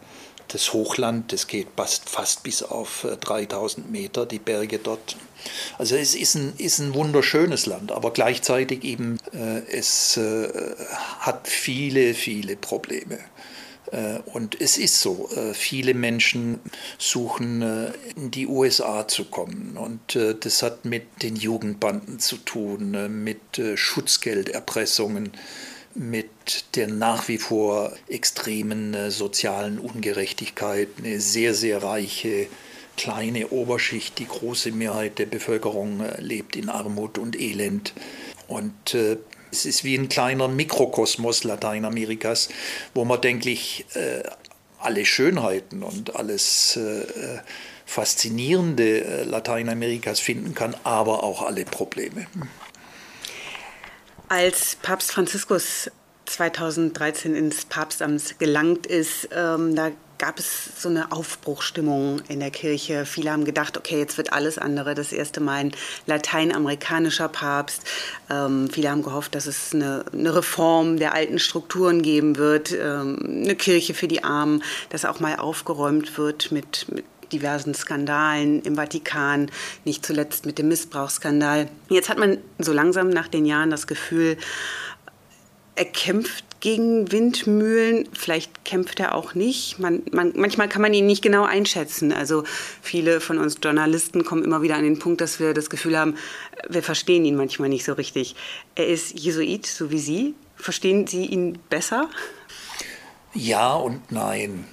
das 0.47 0.73
Hochland, 0.73 1.31
das 1.31 1.47
geht 1.47 1.67
fast, 1.75 2.09
fast 2.09 2.43
bis 2.43 2.63
auf 2.63 3.07
3000 3.21 3.85
äh, 3.85 3.89
Meter, 3.89 4.25
die 4.25 4.39
Berge 4.39 4.79
dort. 4.79 5.15
Also 5.77 5.95
es 5.95 6.15
ist 6.15 6.35
ein, 6.35 6.53
ist 6.57 6.79
ein 6.79 6.93
wunderschönes 6.93 7.65
Land, 7.65 7.91
aber 7.91 8.11
gleichzeitig 8.11 8.83
eben, 8.83 9.17
äh, 9.33 9.59
es 9.71 10.17
äh, 10.17 10.47
hat 11.19 11.47
viele, 11.47 12.13
viele 12.13 12.55
Probleme. 12.55 13.19
Äh, 13.91 14.19
und 14.25 14.59
es 14.61 14.77
ist 14.77 15.01
so, 15.01 15.29
äh, 15.35 15.53
viele 15.53 15.93
Menschen 15.93 16.59
suchen 16.97 17.61
in 18.15 18.31
die 18.31 18.47
USA 18.47 19.07
zu 19.07 19.25
kommen. 19.25 19.77
Und 19.77 20.17
das 20.41 20.63
hat 20.63 20.85
mit 20.85 21.23
den 21.23 21.35
Jugendbanden 21.35 22.19
zu 22.19 22.37
tun, 22.37 23.23
mit 23.23 23.61
Schutzgelderpressungen 23.75 25.31
mit 25.95 26.75
der 26.75 26.87
nach 26.87 27.27
wie 27.27 27.37
vor 27.37 27.93
extremen 28.07 28.93
äh, 28.93 29.11
sozialen 29.11 29.79
Ungerechtigkeit, 29.79 30.89
eine 30.97 31.19
sehr, 31.19 31.53
sehr 31.53 31.83
reiche 31.83 32.47
kleine 32.97 33.49
Oberschicht, 33.49 34.19
die 34.19 34.27
große 34.27 34.71
Mehrheit 34.71 35.19
der 35.19 35.25
Bevölkerung 35.25 36.01
äh, 36.01 36.21
lebt 36.21 36.55
in 36.55 36.69
Armut 36.69 37.17
und 37.17 37.39
Elend. 37.39 37.93
Und 38.47 38.93
äh, 38.93 39.17
es 39.51 39.65
ist 39.65 39.83
wie 39.83 39.95
ein 39.95 40.09
kleiner 40.09 40.47
Mikrokosmos 40.47 41.43
Lateinamerikas, 41.43 42.49
wo 42.93 43.05
man, 43.05 43.21
denke 43.21 43.49
ich, 43.49 43.85
äh, 43.93 44.23
alle 44.79 45.05
Schönheiten 45.05 45.83
und 45.83 46.15
alles 46.15 46.75
äh, 46.75 47.39
Faszinierende 47.85 49.03
äh, 49.03 49.23
Lateinamerikas 49.23 50.19
finden 50.19 50.55
kann, 50.55 50.75
aber 50.83 51.23
auch 51.23 51.43
alle 51.43 51.65
Probleme. 51.65 52.25
Als 54.35 54.77
Papst 54.77 55.11
Franziskus 55.11 55.91
2013 56.25 57.35
ins 57.35 57.65
Papstamt 57.65 58.39
gelangt 58.39 58.87
ist, 58.87 59.29
ähm, 59.31 59.75
da 59.75 59.91
gab 60.17 60.39
es 60.39 60.81
so 60.81 60.89
eine 60.89 61.11
Aufbruchstimmung 61.11 62.19
in 62.29 62.39
der 62.39 62.49
Kirche. 62.49 63.05
Viele 63.05 63.31
haben 63.31 63.45
gedacht, 63.45 63.77
okay, 63.77 63.99
jetzt 63.99 64.17
wird 64.17 64.33
alles 64.33 64.57
andere. 64.57 64.95
Das 64.95 65.11
erste 65.11 65.39
Mal 65.39 65.65
ein 65.65 65.71
lateinamerikanischer 66.07 67.27
Papst. 67.27 67.83
Ähm, 68.27 68.69
viele 68.71 68.89
haben 68.89 69.03
gehofft, 69.03 69.35
dass 69.35 69.45
es 69.45 69.71
eine, 69.71 70.03
eine, 70.11 70.33
Reform 70.33 70.97
der 70.97 71.13
alten 71.13 71.37
Strukturen 71.37 72.01
geben 72.01 72.37
wird, 72.37 72.71
ähm, 72.71 73.19
eine 73.23 73.55
Kirche 73.55 73.93
für 73.93 74.07
die 74.07 74.23
Armen, 74.23 74.63
dass 74.89 75.05
auch 75.05 75.19
mal 75.19 75.35
aufgeräumt 75.35 76.17
wird 76.17 76.51
mit, 76.51 76.87
mit 76.91 77.05
diversen 77.33 77.73
Skandalen 77.73 78.61
im 78.61 78.75
Vatikan, 78.75 79.49
nicht 79.83 80.05
zuletzt 80.05 80.45
mit 80.45 80.57
dem 80.57 80.67
Missbrauchsskandal. 80.67 81.67
Jetzt 81.89 82.09
hat 82.09 82.19
man 82.19 82.37
so 82.59 82.71
langsam 82.71 83.09
nach 83.09 83.27
den 83.27 83.45
Jahren 83.45 83.71
das 83.71 83.87
Gefühl, 83.87 84.37
er 85.75 85.85
kämpft 85.85 86.45
gegen 86.59 87.11
Windmühlen, 87.11 88.07
vielleicht 88.13 88.63
kämpft 88.63 88.99
er 88.99 89.15
auch 89.15 89.33
nicht. 89.33 89.79
Man, 89.79 90.03
man, 90.11 90.31
manchmal 90.35 90.69
kann 90.69 90.81
man 90.81 90.93
ihn 90.93 91.05
nicht 91.05 91.21
genau 91.21 91.43
einschätzen. 91.43 92.13
Also 92.13 92.43
viele 92.81 93.19
von 93.19 93.37
uns 93.37 93.57
Journalisten 93.61 94.23
kommen 94.23 94.45
immer 94.45 94.61
wieder 94.61 94.75
an 94.75 94.83
den 94.83 94.99
Punkt, 94.99 95.19
dass 95.19 95.39
wir 95.39 95.53
das 95.53 95.69
Gefühl 95.69 95.97
haben, 95.97 96.15
wir 96.69 96.83
verstehen 96.83 97.25
ihn 97.25 97.35
manchmal 97.35 97.69
nicht 97.69 97.83
so 97.83 97.93
richtig. 97.93 98.35
Er 98.75 98.87
ist 98.87 99.19
Jesuit, 99.19 99.65
so 99.65 99.91
wie 99.91 99.99
Sie. 99.99 100.35
Verstehen 100.55 101.07
Sie 101.07 101.25
ihn 101.25 101.59
besser? 101.69 102.09
Ja 103.33 103.73
und 103.73 104.11
nein. 104.11 104.65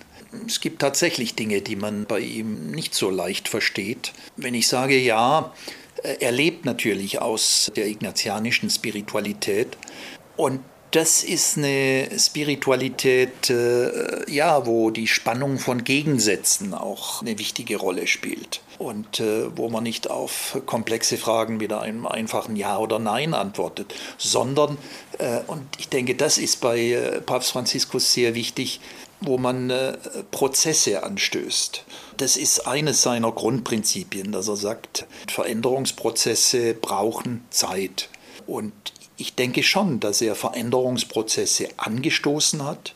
Es 0.46 0.60
gibt 0.60 0.80
tatsächlich 0.80 1.34
Dinge, 1.34 1.60
die 1.60 1.76
man 1.76 2.06
bei 2.06 2.20
ihm 2.20 2.70
nicht 2.70 2.94
so 2.94 3.10
leicht 3.10 3.48
versteht. 3.48 4.12
Wenn 4.36 4.54
ich 4.54 4.68
sage 4.68 4.96
ja, 4.98 5.52
äh, 6.02 6.16
er 6.20 6.32
lebt 6.32 6.64
natürlich 6.64 7.20
aus 7.20 7.70
der 7.74 7.86
ignatianischen 7.86 8.70
Spiritualität 8.70 9.76
und 10.36 10.60
das 10.90 11.22
ist 11.22 11.56
eine 11.56 12.08
Spiritualität, 12.18 13.48
äh, 13.48 14.28
ja, 14.30 14.66
wo 14.66 14.90
die 14.90 15.06
Spannung 15.06 15.58
von 15.58 15.84
Gegensätzen 15.84 16.74
auch 16.74 17.22
eine 17.22 17.38
wichtige 17.38 17.76
Rolle 17.76 18.08
spielt 18.08 18.60
und 18.78 19.20
äh, 19.20 19.56
wo 19.56 19.68
man 19.68 19.84
nicht 19.84 20.10
auf 20.10 20.60
komplexe 20.66 21.16
Fragen 21.16 21.58
mit 21.58 21.72
einem 21.72 22.06
einfachen 22.06 22.56
Ja 22.56 22.78
oder 22.78 22.98
Nein 22.98 23.34
antwortet, 23.34 23.94
sondern, 24.18 24.78
äh, 25.18 25.40
und 25.46 25.62
ich 25.78 25.88
denke, 25.88 26.16
das 26.16 26.38
ist 26.38 26.60
bei 26.60 26.80
äh, 26.80 27.20
Papst 27.20 27.52
Franziskus 27.52 28.12
sehr 28.12 28.34
wichtig, 28.34 28.80
wo 29.20 29.38
man 29.38 29.70
äh, 29.70 29.96
Prozesse 30.30 31.02
anstößt. 31.02 31.84
Das 32.16 32.36
ist 32.36 32.66
eines 32.66 33.02
seiner 33.02 33.32
Grundprinzipien, 33.32 34.32
dass 34.32 34.48
er 34.48 34.56
sagt, 34.56 35.06
Veränderungsprozesse 35.28 36.74
brauchen 36.74 37.44
Zeit. 37.50 38.08
Und 38.46 38.72
ich 39.16 39.34
denke 39.34 39.62
schon, 39.62 40.00
dass 40.00 40.22
er 40.22 40.34
Veränderungsprozesse 40.34 41.68
angestoßen 41.76 42.64
hat 42.64 42.94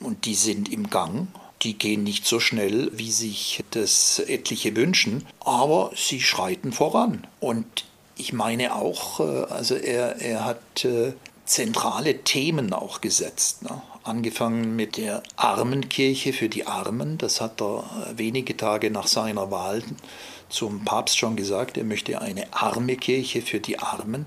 und 0.00 0.24
die 0.24 0.34
sind 0.34 0.72
im 0.72 0.90
Gang. 0.90 1.28
Die 1.62 1.76
gehen 1.76 2.02
nicht 2.04 2.26
so 2.26 2.40
schnell, 2.40 2.90
wie 2.92 3.12
sich 3.12 3.62
das 3.70 4.18
etliche 4.18 4.74
wünschen, 4.74 5.26
aber 5.40 5.92
sie 5.94 6.20
schreiten 6.20 6.72
voran. 6.72 7.26
Und 7.38 7.84
ich 8.16 8.32
meine 8.32 8.74
auch, 8.74 9.20
äh, 9.20 9.44
also 9.50 9.74
er, 9.74 10.16
er 10.20 10.44
hat 10.44 10.84
äh, 10.84 11.12
zentrale 11.50 12.22
Themen 12.22 12.72
auch 12.72 13.00
gesetzt. 13.00 13.62
Ne? 13.62 13.82
Angefangen 14.04 14.76
mit 14.76 14.96
der 14.96 15.22
Armenkirche 15.36 16.32
für 16.32 16.48
die 16.48 16.66
Armen, 16.66 17.18
das 17.18 17.40
hat 17.40 17.60
er 17.60 17.84
äh, 18.08 18.18
wenige 18.18 18.56
Tage 18.56 18.90
nach 18.90 19.08
seiner 19.08 19.50
Wahl 19.50 19.82
zum 20.48 20.84
Papst 20.84 21.18
schon 21.18 21.36
gesagt, 21.36 21.76
er 21.76 21.84
möchte 21.84 22.20
eine 22.20 22.52
arme 22.52 22.96
Kirche 22.96 23.42
für 23.42 23.58
die 23.58 23.78
Armen. 23.80 24.26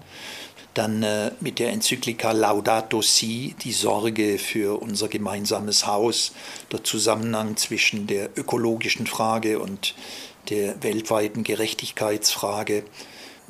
Dann 0.73 1.03
äh, 1.03 1.31
mit 1.39 1.59
der 1.59 1.71
Enzyklika 1.71 2.33
Laudato 2.33 3.01
Si, 3.01 3.55
die 3.63 3.73
Sorge 3.73 4.37
für 4.37 4.81
unser 4.81 5.07
gemeinsames 5.07 5.87
Haus, 5.87 6.33
der 6.73 6.83
Zusammenhang 6.83 7.55
zwischen 7.55 8.05
der 8.05 8.37
ökologischen 8.37 9.07
Frage 9.07 9.59
und 9.59 9.95
der 10.49 10.83
weltweiten 10.83 11.43
Gerechtigkeitsfrage 11.43 12.83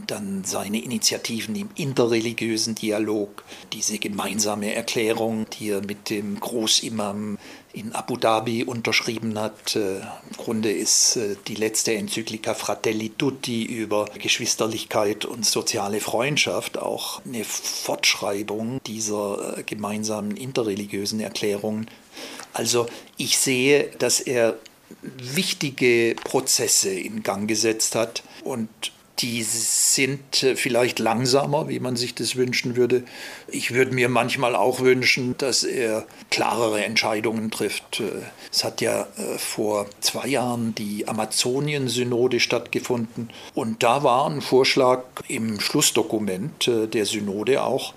dann 0.07 0.43
seine 0.43 0.81
Initiativen 0.81 1.55
im 1.55 1.69
interreligiösen 1.75 2.75
Dialog, 2.75 3.43
diese 3.71 3.97
gemeinsame 3.99 4.73
Erklärung, 4.73 5.45
die 5.59 5.69
er 5.69 5.81
mit 5.81 6.09
dem 6.09 6.39
Großimam 6.39 7.37
in 7.73 7.93
Abu 7.93 8.17
Dhabi 8.17 8.63
unterschrieben 8.63 9.37
hat. 9.39 9.75
Äh, 9.75 9.97
Im 9.99 10.37
Grunde 10.37 10.71
ist 10.71 11.15
äh, 11.15 11.35
die 11.47 11.55
letzte 11.55 11.95
Enzyklika 11.95 12.53
Fratelli 12.53 13.09
Tutti 13.09 13.63
über 13.63 14.05
Geschwisterlichkeit 14.19 15.25
und 15.25 15.45
soziale 15.45 15.99
Freundschaft 15.99 16.77
auch 16.77 17.21
eine 17.25 17.43
Fortschreibung 17.43 18.79
dieser 18.85 19.57
äh, 19.57 19.63
gemeinsamen 19.63 20.37
interreligiösen 20.37 21.19
Erklärungen. 21.19 21.87
Also 22.53 22.85
ich 23.17 23.37
sehe, 23.39 23.89
dass 23.97 24.19
er 24.19 24.57
wichtige 25.01 26.15
Prozesse 26.23 26.91
in 26.91 27.23
Gang 27.23 27.47
gesetzt 27.47 27.95
hat 27.95 28.23
und 28.43 28.69
die 29.19 29.43
sind 29.43 30.43
äh, 30.43 30.55
vielleicht 30.55 30.99
langsamer, 30.99 31.69
wie 31.69 31.79
man 31.79 31.95
sich 31.95 32.15
das 32.15 32.35
wünschen 32.35 32.75
würde. 32.75 33.03
Ich 33.47 33.73
würde 33.73 33.93
mir 33.93 34.09
manchmal 34.09 34.55
auch 34.55 34.79
wünschen, 34.79 35.37
dass 35.37 35.63
er 35.63 36.05
klarere 36.31 36.83
Entscheidungen 36.83 37.51
trifft. 37.51 37.99
Äh, 37.99 38.23
es 38.51 38.63
hat 38.63 38.81
ja 38.81 39.07
äh, 39.17 39.37
vor 39.37 39.85
zwei 39.99 40.27
Jahren 40.27 40.73
die 40.75 41.07
Amazonien-Synode 41.07 42.39
stattgefunden 42.39 43.29
und 43.53 43.83
da 43.83 44.03
war 44.03 44.29
ein 44.29 44.41
Vorschlag 44.41 45.03
im 45.27 45.59
Schlussdokument 45.59 46.69
der 46.93 47.05
Synode 47.05 47.63
auch, 47.63 47.93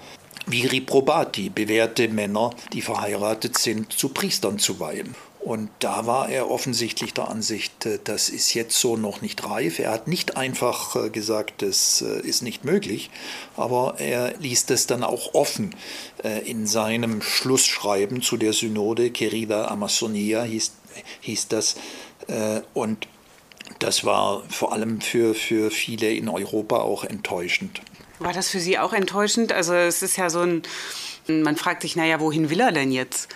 Viri 0.47 0.81
probati, 0.81 1.49
bewährte 1.51 2.09
Männer, 2.09 2.51
die 2.73 2.83
verheiratet 2.83 3.59
sind, 3.59 3.93
zu 3.93 4.11
Priestern 4.11 4.59
zu 4.59 4.79
weihen. 4.79 5.17
Und 5.47 5.71
da 5.79 6.07
war 6.07 6.29
er 6.29 6.51
offensichtlich 6.51 7.15
der 7.15 7.29
Ansicht, 7.29 7.87
äh, 7.87 8.01
das 8.03 8.31
ist 8.31 8.55
jetzt 8.55 8.77
so 8.77 8.97
noch 8.97 9.23
nicht 9.23 9.49
reif. 9.49 9.79
Er 9.79 9.93
hat 9.93 10.09
nicht 10.09 10.37
einfach 10.37 10.97
äh, 10.97 11.09
gesagt, 11.09 11.63
das 11.63 12.03
äh, 12.03 12.19
ist 12.27 12.43
nicht 12.43 12.65
möglich, 12.65 13.11
aber 13.57 13.95
er 13.99 14.37
ließ 14.39 14.67
das 14.67 14.89
dann 14.89 15.05
auch 15.05 15.35
offen 15.35 15.77
in 16.45 16.67
seinem 16.67 17.23
Schlussschreiben 17.23 18.23
zu 18.23 18.37
der 18.37 18.53
Synode, 18.53 19.11
Querida 19.11 19.69
Amazonia 19.69 20.43
hieß, 20.43 20.73
hieß 21.21 21.49
das. 21.49 21.77
Und 22.75 23.07
das 23.79 24.05
war 24.05 24.43
vor 24.49 24.73
allem 24.73 25.01
für, 25.01 25.35
für 25.35 25.71
viele 25.71 26.11
in 26.11 26.29
Europa 26.29 26.79
auch 26.79 27.05
enttäuschend. 27.05 27.81
War 28.19 28.33
das 28.33 28.49
für 28.49 28.61
Sie 28.61 28.79
auch 28.79 28.93
enttäuschend? 28.93 29.53
Also 29.53 29.75
es 29.75 30.03
ist 30.03 30.17
ja 30.17 30.31
so 30.31 30.41
ein, 30.41 30.63
man 31.29 31.57
fragt 31.57 31.83
sich, 31.83 31.95
naja, 31.95 32.19
wohin 32.19 32.51
will 32.51 32.61
er 32.61 32.73
denn 32.73 32.91
jetzt? 32.91 33.29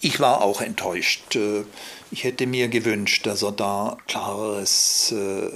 Ich 0.00 0.20
war 0.20 0.42
auch 0.42 0.60
enttäuscht. 0.60 1.36
Äh, 1.36 1.64
ich 2.10 2.24
hätte 2.24 2.46
mir 2.46 2.68
gewünscht, 2.68 3.26
dass 3.26 3.42
er 3.42 3.52
da 3.52 3.96
klareres 4.06 5.12
äh, 5.12 5.50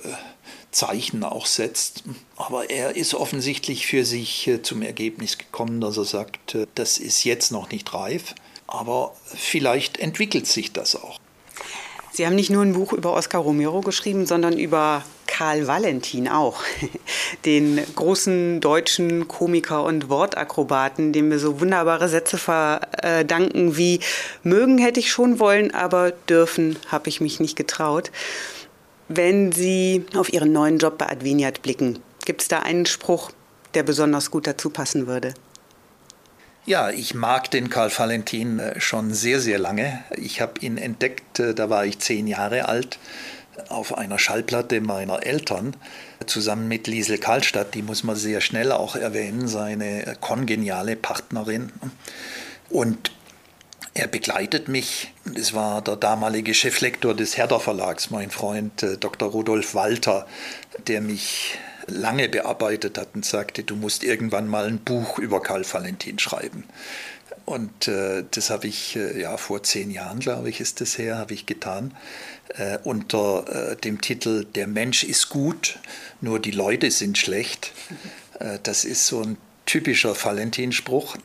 Zeichen 0.71 1.25
auch 1.25 1.47
setzt. 1.47 2.05
Aber 2.37 2.71
er 2.71 2.97
ist 2.97 3.15
offensichtlich 3.15 3.87
für 3.87 4.05
sich 4.05 4.47
äh, 4.47 4.63
zum 4.63 4.83
Ergebnis 4.83 5.39
gekommen, 5.39 5.81
dass 5.81 5.97
er 5.97 6.05
sagt, 6.05 6.57
das 6.75 6.99
ist 6.99 7.25
jetzt 7.25 7.51
noch 7.53 7.71
nicht 7.71 7.93
reif, 7.95 8.35
aber 8.67 9.15
vielleicht 9.25 9.99
entwickelt 9.99 10.47
sich 10.47 10.73
das 10.73 10.97
auch. 10.97 11.19
Sie 12.13 12.27
haben 12.27 12.35
nicht 12.35 12.51
nur 12.51 12.63
ein 12.63 12.73
Buch 12.73 12.93
über 12.93 13.13
Oscar 13.13 13.41
Romero 13.41 13.81
geschrieben, 13.83 14.27
sondern 14.27 14.59
über 14.59 15.05
Karl 15.37 15.67
Valentin 15.67 16.29
auch, 16.29 16.63
den 17.45 17.79
großen 17.95 18.59
deutschen 18.63 19.29
Komiker 19.29 19.85
und 19.85 20.09
Wortakrobaten, 20.09 21.13
dem 21.13 21.31
wir 21.31 21.39
so 21.39 21.61
wunderbare 21.61 22.09
Sätze 22.09 22.39
verdanken 22.39 23.77
wie 23.77 24.01
mögen 24.43 24.79
hätte 24.79 24.99
ich 24.99 25.11
schon 25.11 25.39
wollen, 25.39 25.75
aber 25.75 26.13
dürfen 26.13 26.79
habe 26.89 27.11
ich 27.11 27.21
mich 27.21 27.39
nicht 27.39 27.55
getraut. 27.55 28.11
Wenn 29.09 29.53
Sie 29.53 30.07
auf 30.15 30.33
Ihren 30.33 30.53
neuen 30.53 30.79
Job 30.79 30.97
bei 30.97 31.11
Adveniat 31.11 31.61
blicken, 31.61 31.99
gibt 32.25 32.41
es 32.41 32.49
da 32.49 32.61
einen 32.61 32.87
Spruch, 32.87 33.31
der 33.75 33.83
besonders 33.83 34.31
gut 34.31 34.47
dazu 34.47 34.71
passen 34.71 35.07
würde? 35.07 35.35
Ja, 36.65 36.91
ich 36.91 37.15
mag 37.15 37.51
den 37.51 37.69
Karl 37.69 37.93
Valentin 37.97 38.59
äh, 38.59 38.81
schon 38.81 39.13
sehr, 39.13 39.39
sehr 39.39 39.59
lange. 39.59 40.03
Ich 40.17 40.41
habe 40.41 40.59
ihn 40.61 40.79
entdeckt, 40.79 41.39
äh, 41.39 41.55
da 41.55 41.71
war 41.71 41.85
ich 41.85 42.01
zehn 42.01 42.27
Jahre 42.27 42.69
alt, 42.69 42.99
auf 43.69 43.97
einer 43.97 44.19
Schallplatte 44.19 44.81
meiner 44.81 45.25
Eltern, 45.25 45.77
zusammen 46.27 46.69
mit 46.69 46.87
Liesel 46.87 47.19
Karlstadt, 47.19 47.75
die 47.75 47.83
muss 47.83 48.05
man 48.05 48.17
sehr 48.17 48.41
schnell 48.41 48.73
auch 48.73 48.97
erwähnen, 48.97 49.49
seine 49.49 50.07
äh, 50.07 50.15
kongeniale 50.21 50.97
Partnerin. 50.97 51.73
Und 52.69 53.13
er 53.95 54.09
begleitet 54.09 54.69
mich. 54.69 55.13
Es 55.35 55.55
war 55.55 55.81
der 55.83 55.97
damalige 55.97 56.53
Cheflektor 56.53 57.15
des 57.15 57.39
Herder 57.39 57.61
Verlags, 57.61 58.11
mein 58.11 58.31
Freund 58.31 58.85
Dr. 59.01 59.31
Rudolf 59.31 59.75
Walter, 59.75 60.27
der 60.87 61.01
mich 61.01 61.59
lange 61.87 62.29
bearbeitet 62.29 62.99
hat 62.99 63.09
und 63.15 63.25
sagte, 63.25 63.63
du 63.63 63.77
musst 63.77 64.05
irgendwann 64.05 64.49
mal 64.49 64.67
ein 64.67 64.79
Buch 64.79 65.19
über 65.19 65.43
Karl 65.43 65.65
Valentin 65.71 66.19
schreiben. 66.19 66.65
Und 67.45 67.87
äh, 67.87 68.25
das 68.33 68.51
habe 68.51 68.67
ich 68.67 68.97
äh, 68.97 69.21
ja 69.21 69.37
vor 69.37 69.63
zehn 69.63 69.91
Jahren, 69.93 70.19
glaube 70.19 70.49
ich, 70.49 70.61
ist 70.61 70.81
das 70.81 70.99
her, 70.99 71.17
habe 71.17 71.33
ich 71.33 71.47
getan. 71.47 71.95
Äh, 72.49 72.79
unter 72.83 73.73
äh, 73.73 73.77
dem 73.77 74.01
Titel 74.01 74.45
Der 74.45 74.67
Mensch 74.67 75.05
ist 75.05 75.29
gut, 75.29 75.79
nur 76.21 76.41
die 76.41 76.51
Leute 76.51 76.91
sind 76.91 77.19
schlecht. 77.19 77.73
Äh, 78.39 78.59
das 78.63 78.85
ist 78.85 79.07
so 79.07 79.23
ein 79.23 79.39
typischer 79.65 80.15
Valentin-Spruch. 80.15 81.17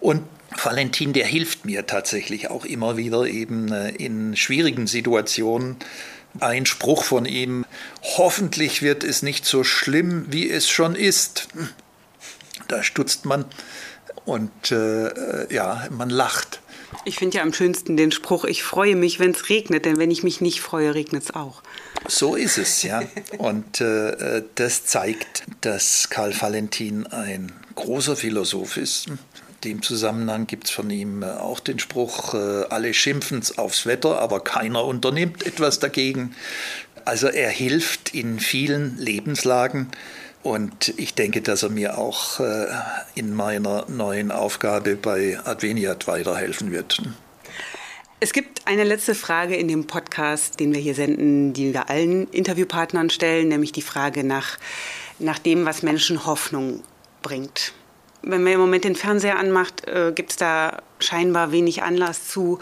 Und 0.00 0.22
Valentin, 0.62 1.12
der 1.12 1.26
hilft 1.26 1.66
mir 1.66 1.86
tatsächlich 1.86 2.48
auch 2.48 2.64
immer 2.64 2.96
wieder 2.96 3.26
eben 3.26 3.70
äh, 3.70 3.90
in 3.90 4.34
schwierigen 4.34 4.86
Situationen 4.86 5.76
ein 6.40 6.66
Spruch 6.66 7.04
von 7.04 7.26
ihm, 7.26 7.64
hoffentlich 8.02 8.82
wird 8.82 9.04
es 9.04 9.22
nicht 9.22 9.46
so 9.46 9.64
schlimm, 9.64 10.26
wie 10.30 10.50
es 10.50 10.68
schon 10.68 10.94
ist. 10.94 11.48
Da 12.68 12.82
stutzt 12.82 13.24
man 13.24 13.44
und 14.24 14.72
äh, 14.72 15.52
ja, 15.52 15.86
man 15.90 16.10
lacht. 16.10 16.60
Ich 17.04 17.16
finde 17.16 17.38
ja 17.38 17.42
am 17.42 17.52
schönsten 17.52 17.96
den 17.96 18.12
Spruch, 18.12 18.44
ich 18.44 18.62
freue 18.62 18.96
mich, 18.96 19.18
wenn 19.18 19.32
es 19.32 19.48
regnet, 19.48 19.84
denn 19.84 19.98
wenn 19.98 20.10
ich 20.10 20.22
mich 20.22 20.40
nicht 20.40 20.60
freue, 20.60 20.94
regnet 20.94 21.24
es 21.24 21.34
auch. 21.34 21.62
So 22.06 22.36
ist 22.36 22.58
es, 22.58 22.82
ja. 22.82 23.02
Und 23.38 23.80
äh, 23.80 24.42
das 24.54 24.84
zeigt, 24.86 25.44
dass 25.60 26.08
Karl 26.10 26.38
Valentin 26.40 27.06
ein 27.06 27.52
großer 27.74 28.16
Philosoph 28.16 28.76
ist, 28.76 29.08
dem 29.64 29.82
Zusammenhang 29.82 30.46
gibt 30.46 30.64
es 30.64 30.70
von 30.70 30.90
ihm 30.90 31.22
äh, 31.22 31.26
auch 31.26 31.60
den 31.60 31.78
Spruch, 31.78 32.34
äh, 32.34 32.64
alle 32.68 32.94
schimpfen 32.94 33.42
aufs 33.56 33.86
Wetter, 33.86 34.20
aber 34.20 34.40
keiner 34.40 34.84
unternimmt 34.84 35.46
etwas 35.46 35.78
dagegen. 35.78 36.34
Also 37.04 37.28
er 37.28 37.50
hilft 37.50 38.14
in 38.14 38.40
vielen 38.40 38.96
Lebenslagen 38.98 39.88
und 40.42 40.94
ich 40.96 41.14
denke, 41.14 41.42
dass 41.42 41.62
er 41.62 41.70
mir 41.70 41.98
auch 41.98 42.40
äh, 42.40 42.66
in 43.14 43.34
meiner 43.34 43.86
neuen 43.88 44.30
Aufgabe 44.30 44.96
bei 44.96 45.38
Adveniat 45.44 46.06
weiterhelfen 46.06 46.70
wird. 46.70 47.02
Es 48.20 48.32
gibt 48.32 48.66
eine 48.66 48.84
letzte 48.84 49.14
Frage 49.14 49.56
in 49.56 49.68
dem 49.68 49.86
Podcast, 49.86 50.60
den 50.60 50.72
wir 50.72 50.80
hier 50.80 50.94
senden, 50.94 51.52
die 51.52 51.74
wir 51.74 51.90
allen 51.90 52.28
Interviewpartnern 52.30 53.10
stellen, 53.10 53.48
nämlich 53.48 53.72
die 53.72 53.82
Frage 53.82 54.24
nach, 54.24 54.58
nach 55.18 55.38
dem, 55.38 55.66
was 55.66 55.82
Menschen 55.82 56.24
Hoffnung 56.24 56.82
bringt 57.20 57.74
wenn 58.26 58.42
man 58.42 58.52
im 58.52 58.60
Moment 58.60 58.84
den 58.84 58.96
Fernseher 58.96 59.38
anmacht, 59.38 59.86
äh, 59.86 60.12
gibt 60.14 60.30
es 60.32 60.36
da 60.36 60.82
scheinbar 60.98 61.52
wenig 61.52 61.82
Anlass 61.82 62.28
zu. 62.28 62.58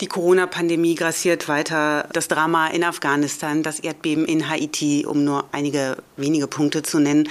Die 0.00 0.06
Corona-Pandemie 0.06 0.94
grassiert 0.94 1.48
weiter, 1.48 2.08
das 2.12 2.28
Drama 2.28 2.68
in 2.68 2.84
Afghanistan, 2.84 3.62
das 3.62 3.80
Erdbeben 3.80 4.24
in 4.24 4.48
Haiti, 4.48 5.06
um 5.06 5.24
nur 5.24 5.44
einige 5.52 5.96
wenige 6.16 6.46
Punkte 6.46 6.82
zu 6.82 6.98
nennen. 6.98 7.28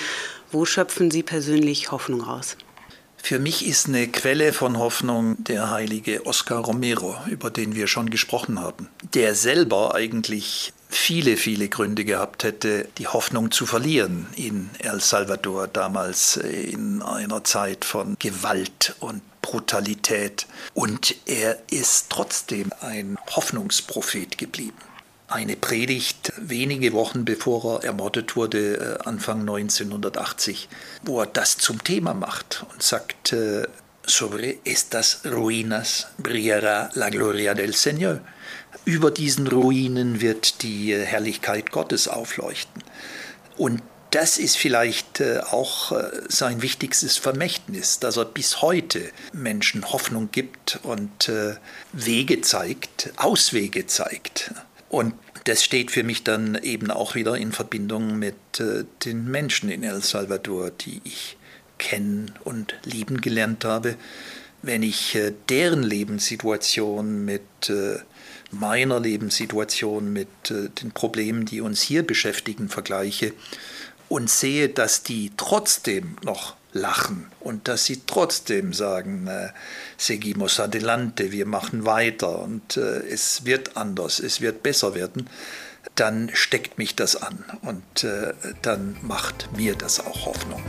Wo 0.51 0.65
schöpfen 0.65 1.11
Sie 1.11 1.23
persönlich 1.23 1.91
Hoffnung 1.91 2.23
aus? 2.23 2.57
Für 3.17 3.39
mich 3.39 3.65
ist 3.65 3.87
eine 3.87 4.07
Quelle 4.09 4.51
von 4.51 4.77
Hoffnung 4.77 5.41
der 5.41 5.71
heilige 5.71 6.25
Oscar 6.25 6.57
Romero, 6.59 7.15
über 7.27 7.49
den 7.49 7.73
wir 7.73 7.87
schon 7.87 8.09
gesprochen 8.09 8.59
haben, 8.59 8.89
der 9.13 9.33
selber 9.33 9.95
eigentlich 9.95 10.73
viele, 10.95 11.37
viele 11.37 11.67
Gründe 11.69 12.05
gehabt 12.05 12.43
hätte, 12.43 12.87
die 12.97 13.07
Hoffnung 13.07 13.51
zu 13.51 13.65
verlieren 13.65 14.27
in 14.35 14.69
El 14.79 15.01
Salvador, 15.01 15.67
damals 15.67 16.37
äh, 16.37 16.47
in 16.47 17.01
einer 17.01 17.43
Zeit 17.43 17.85
von 17.85 18.15
Gewalt 18.19 18.95
und 18.99 19.21
Brutalität. 19.41 20.47
Und 20.73 21.15
er 21.25 21.57
ist 21.69 22.07
trotzdem 22.09 22.71
ein 22.81 23.17
Hoffnungsprophet 23.35 24.37
geblieben. 24.37 24.77
Eine 25.27 25.55
Predigt 25.55 26.31
wenige 26.37 26.93
Wochen 26.93 27.25
bevor 27.25 27.81
er 27.81 27.87
ermordet 27.87 28.35
wurde, 28.35 28.99
äh, 29.03 29.07
Anfang 29.07 29.41
1980, 29.41 30.69
wo 31.03 31.21
er 31.21 31.27
das 31.27 31.57
zum 31.57 31.83
Thema 31.83 32.13
macht 32.13 32.65
und 32.71 32.83
sagt, 32.83 33.33
äh, 33.33 33.63
sobre 34.05 34.57
estas 34.65 35.21
ruinas 35.25 36.07
brillará 36.17 36.89
la 36.95 37.09
gloria 37.09 37.53
del 37.53 37.73
Señor 37.73 38.19
über 38.85 39.11
diesen 39.11 39.47
Ruinen 39.47 40.21
wird 40.21 40.61
die 40.63 40.95
Herrlichkeit 40.95 41.71
Gottes 41.71 42.07
aufleuchten. 42.07 42.83
Und 43.57 43.81
das 44.13 44.37
ist 44.37 44.57
vielleicht 44.57 45.21
äh, 45.21 45.39
auch 45.39 45.91
äh, 45.91 46.03
sein 46.27 46.61
wichtigstes 46.61 47.17
Vermächtnis, 47.17 47.99
dass 47.99 48.17
er 48.17 48.25
bis 48.25 48.61
heute 48.61 49.09
Menschen 49.31 49.91
Hoffnung 49.91 50.29
gibt 50.31 50.79
und 50.83 51.29
äh, 51.29 51.55
Wege 51.93 52.41
zeigt, 52.41 53.11
Auswege 53.17 53.87
zeigt. 53.87 54.53
Und 54.89 55.15
das 55.45 55.63
steht 55.63 55.89
für 55.89 56.03
mich 56.03 56.23
dann 56.23 56.55
eben 56.61 56.91
auch 56.91 57.15
wieder 57.15 57.35
in 57.35 57.51
Verbindung 57.51 58.17
mit 58.19 58.35
den 58.59 59.25
Menschen 59.25 59.69
in 59.69 59.83
El 59.83 60.01
Salvador, 60.03 60.69
die 60.69 61.01
ich 61.03 61.35
kennen 61.79 62.31
und 62.43 62.75
lieben 62.85 63.19
gelernt 63.19 63.65
habe. 63.65 63.95
Wenn 64.61 64.83
ich 64.83 65.17
deren 65.49 65.83
Lebenssituation 65.83 67.25
mit 67.25 67.41
meiner 68.53 68.99
Lebenssituation 68.99 70.11
mit 70.13 70.51
äh, 70.51 70.69
den 70.69 70.91
Problemen, 70.91 71.45
die 71.45 71.61
uns 71.61 71.81
hier 71.81 72.05
beschäftigen, 72.05 72.69
vergleiche 72.69 73.33
und 74.09 74.29
sehe, 74.29 74.69
dass 74.69 75.03
die 75.03 75.31
trotzdem 75.37 76.17
noch 76.23 76.55
lachen 76.73 77.27
und 77.39 77.67
dass 77.67 77.85
sie 77.85 78.01
trotzdem 78.05 78.73
sagen, 78.73 79.27
äh, 79.27 79.49
seguimos 79.97 80.59
adelante, 80.59 81.31
wir 81.31 81.45
machen 81.45 81.85
weiter 81.85 82.39
und 82.39 82.77
äh, 82.77 82.99
es 83.07 83.45
wird 83.45 83.77
anders, 83.77 84.19
es 84.19 84.41
wird 84.41 84.63
besser 84.63 84.95
werden, 84.95 85.29
dann 85.95 86.29
steckt 86.33 86.77
mich 86.77 86.95
das 86.95 87.15
an 87.15 87.43
und 87.61 88.03
äh, 88.03 88.33
dann 88.61 88.97
macht 89.01 89.55
mir 89.55 89.75
das 89.75 89.99
auch 89.99 90.25
Hoffnung. 90.25 90.63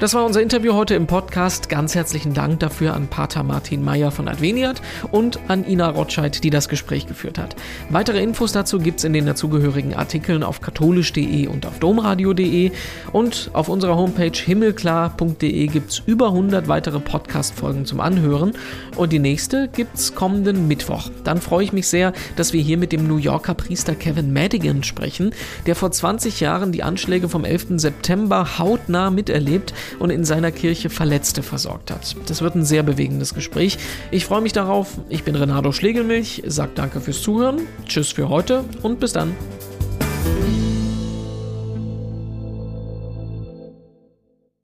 Das 0.00 0.14
war 0.14 0.24
unser 0.24 0.40
Interview 0.40 0.72
heute 0.72 0.94
im 0.94 1.06
Podcast. 1.06 1.68
Ganz 1.68 1.94
herzlichen 1.94 2.32
Dank 2.32 2.60
dafür 2.60 2.94
an 2.94 3.08
Pater 3.08 3.42
Martin 3.42 3.84
Meyer 3.84 4.10
von 4.10 4.28
Adveniat 4.28 4.80
und 5.10 5.38
an 5.48 5.62
Ina 5.68 5.90
Rotscheid, 5.90 6.42
die 6.42 6.48
das 6.48 6.70
Gespräch 6.70 7.06
geführt 7.06 7.36
hat. 7.36 7.54
Weitere 7.90 8.22
Infos 8.22 8.52
dazu 8.52 8.78
gibt 8.78 9.00
es 9.00 9.04
in 9.04 9.12
den 9.12 9.26
dazugehörigen 9.26 9.92
Artikeln 9.92 10.42
auf 10.42 10.62
katholisch.de 10.62 11.48
und 11.48 11.66
auf 11.66 11.80
domradio.de 11.80 12.70
und 13.12 13.50
auf 13.52 13.68
unserer 13.68 13.94
Homepage 13.94 14.32
himmelklar.de 14.32 15.66
gibt 15.66 15.90
es 15.90 16.02
über 16.06 16.28
100 16.28 16.66
weitere 16.66 16.98
Podcast-Folgen 16.98 17.84
zum 17.84 18.00
Anhören 18.00 18.52
und 18.96 19.12
die 19.12 19.18
nächste 19.18 19.68
gibt 19.68 19.98
es 19.98 20.14
kommenden 20.14 20.66
Mittwoch. 20.66 21.10
Dann 21.24 21.42
freue 21.42 21.64
ich 21.64 21.74
mich 21.74 21.88
sehr, 21.88 22.14
dass 22.36 22.54
wir 22.54 22.62
hier 22.62 22.78
mit 22.78 22.92
dem 22.92 23.06
New 23.06 23.18
Yorker 23.18 23.52
Priester 23.52 23.94
Kevin 23.94 24.32
Madigan 24.32 24.82
sprechen, 24.82 25.34
der 25.66 25.76
vor 25.76 25.90
20 25.90 26.40
Jahren 26.40 26.72
die 26.72 26.82
Anschläge 26.82 27.28
vom 27.28 27.44
11. 27.44 27.66
September 27.76 28.58
hautnah 28.58 29.10
miterlebt 29.10 29.74
und 29.98 30.10
in 30.10 30.24
seiner 30.24 30.52
Kirche 30.52 30.90
Verletzte 30.90 31.42
versorgt 31.42 31.90
hat. 31.90 32.16
Das 32.26 32.42
wird 32.42 32.54
ein 32.54 32.64
sehr 32.64 32.82
bewegendes 32.82 33.34
Gespräch. 33.34 33.78
Ich 34.10 34.24
freue 34.24 34.40
mich 34.40 34.52
darauf. 34.52 34.98
Ich 35.08 35.24
bin 35.24 35.34
Renato 35.34 35.72
Schlegelmilch, 35.72 36.42
sage 36.46 36.72
danke 36.74 37.00
fürs 37.00 37.22
Zuhören, 37.22 37.60
tschüss 37.86 38.12
für 38.12 38.28
heute 38.28 38.64
und 38.82 39.00
bis 39.00 39.12
dann. 39.12 39.34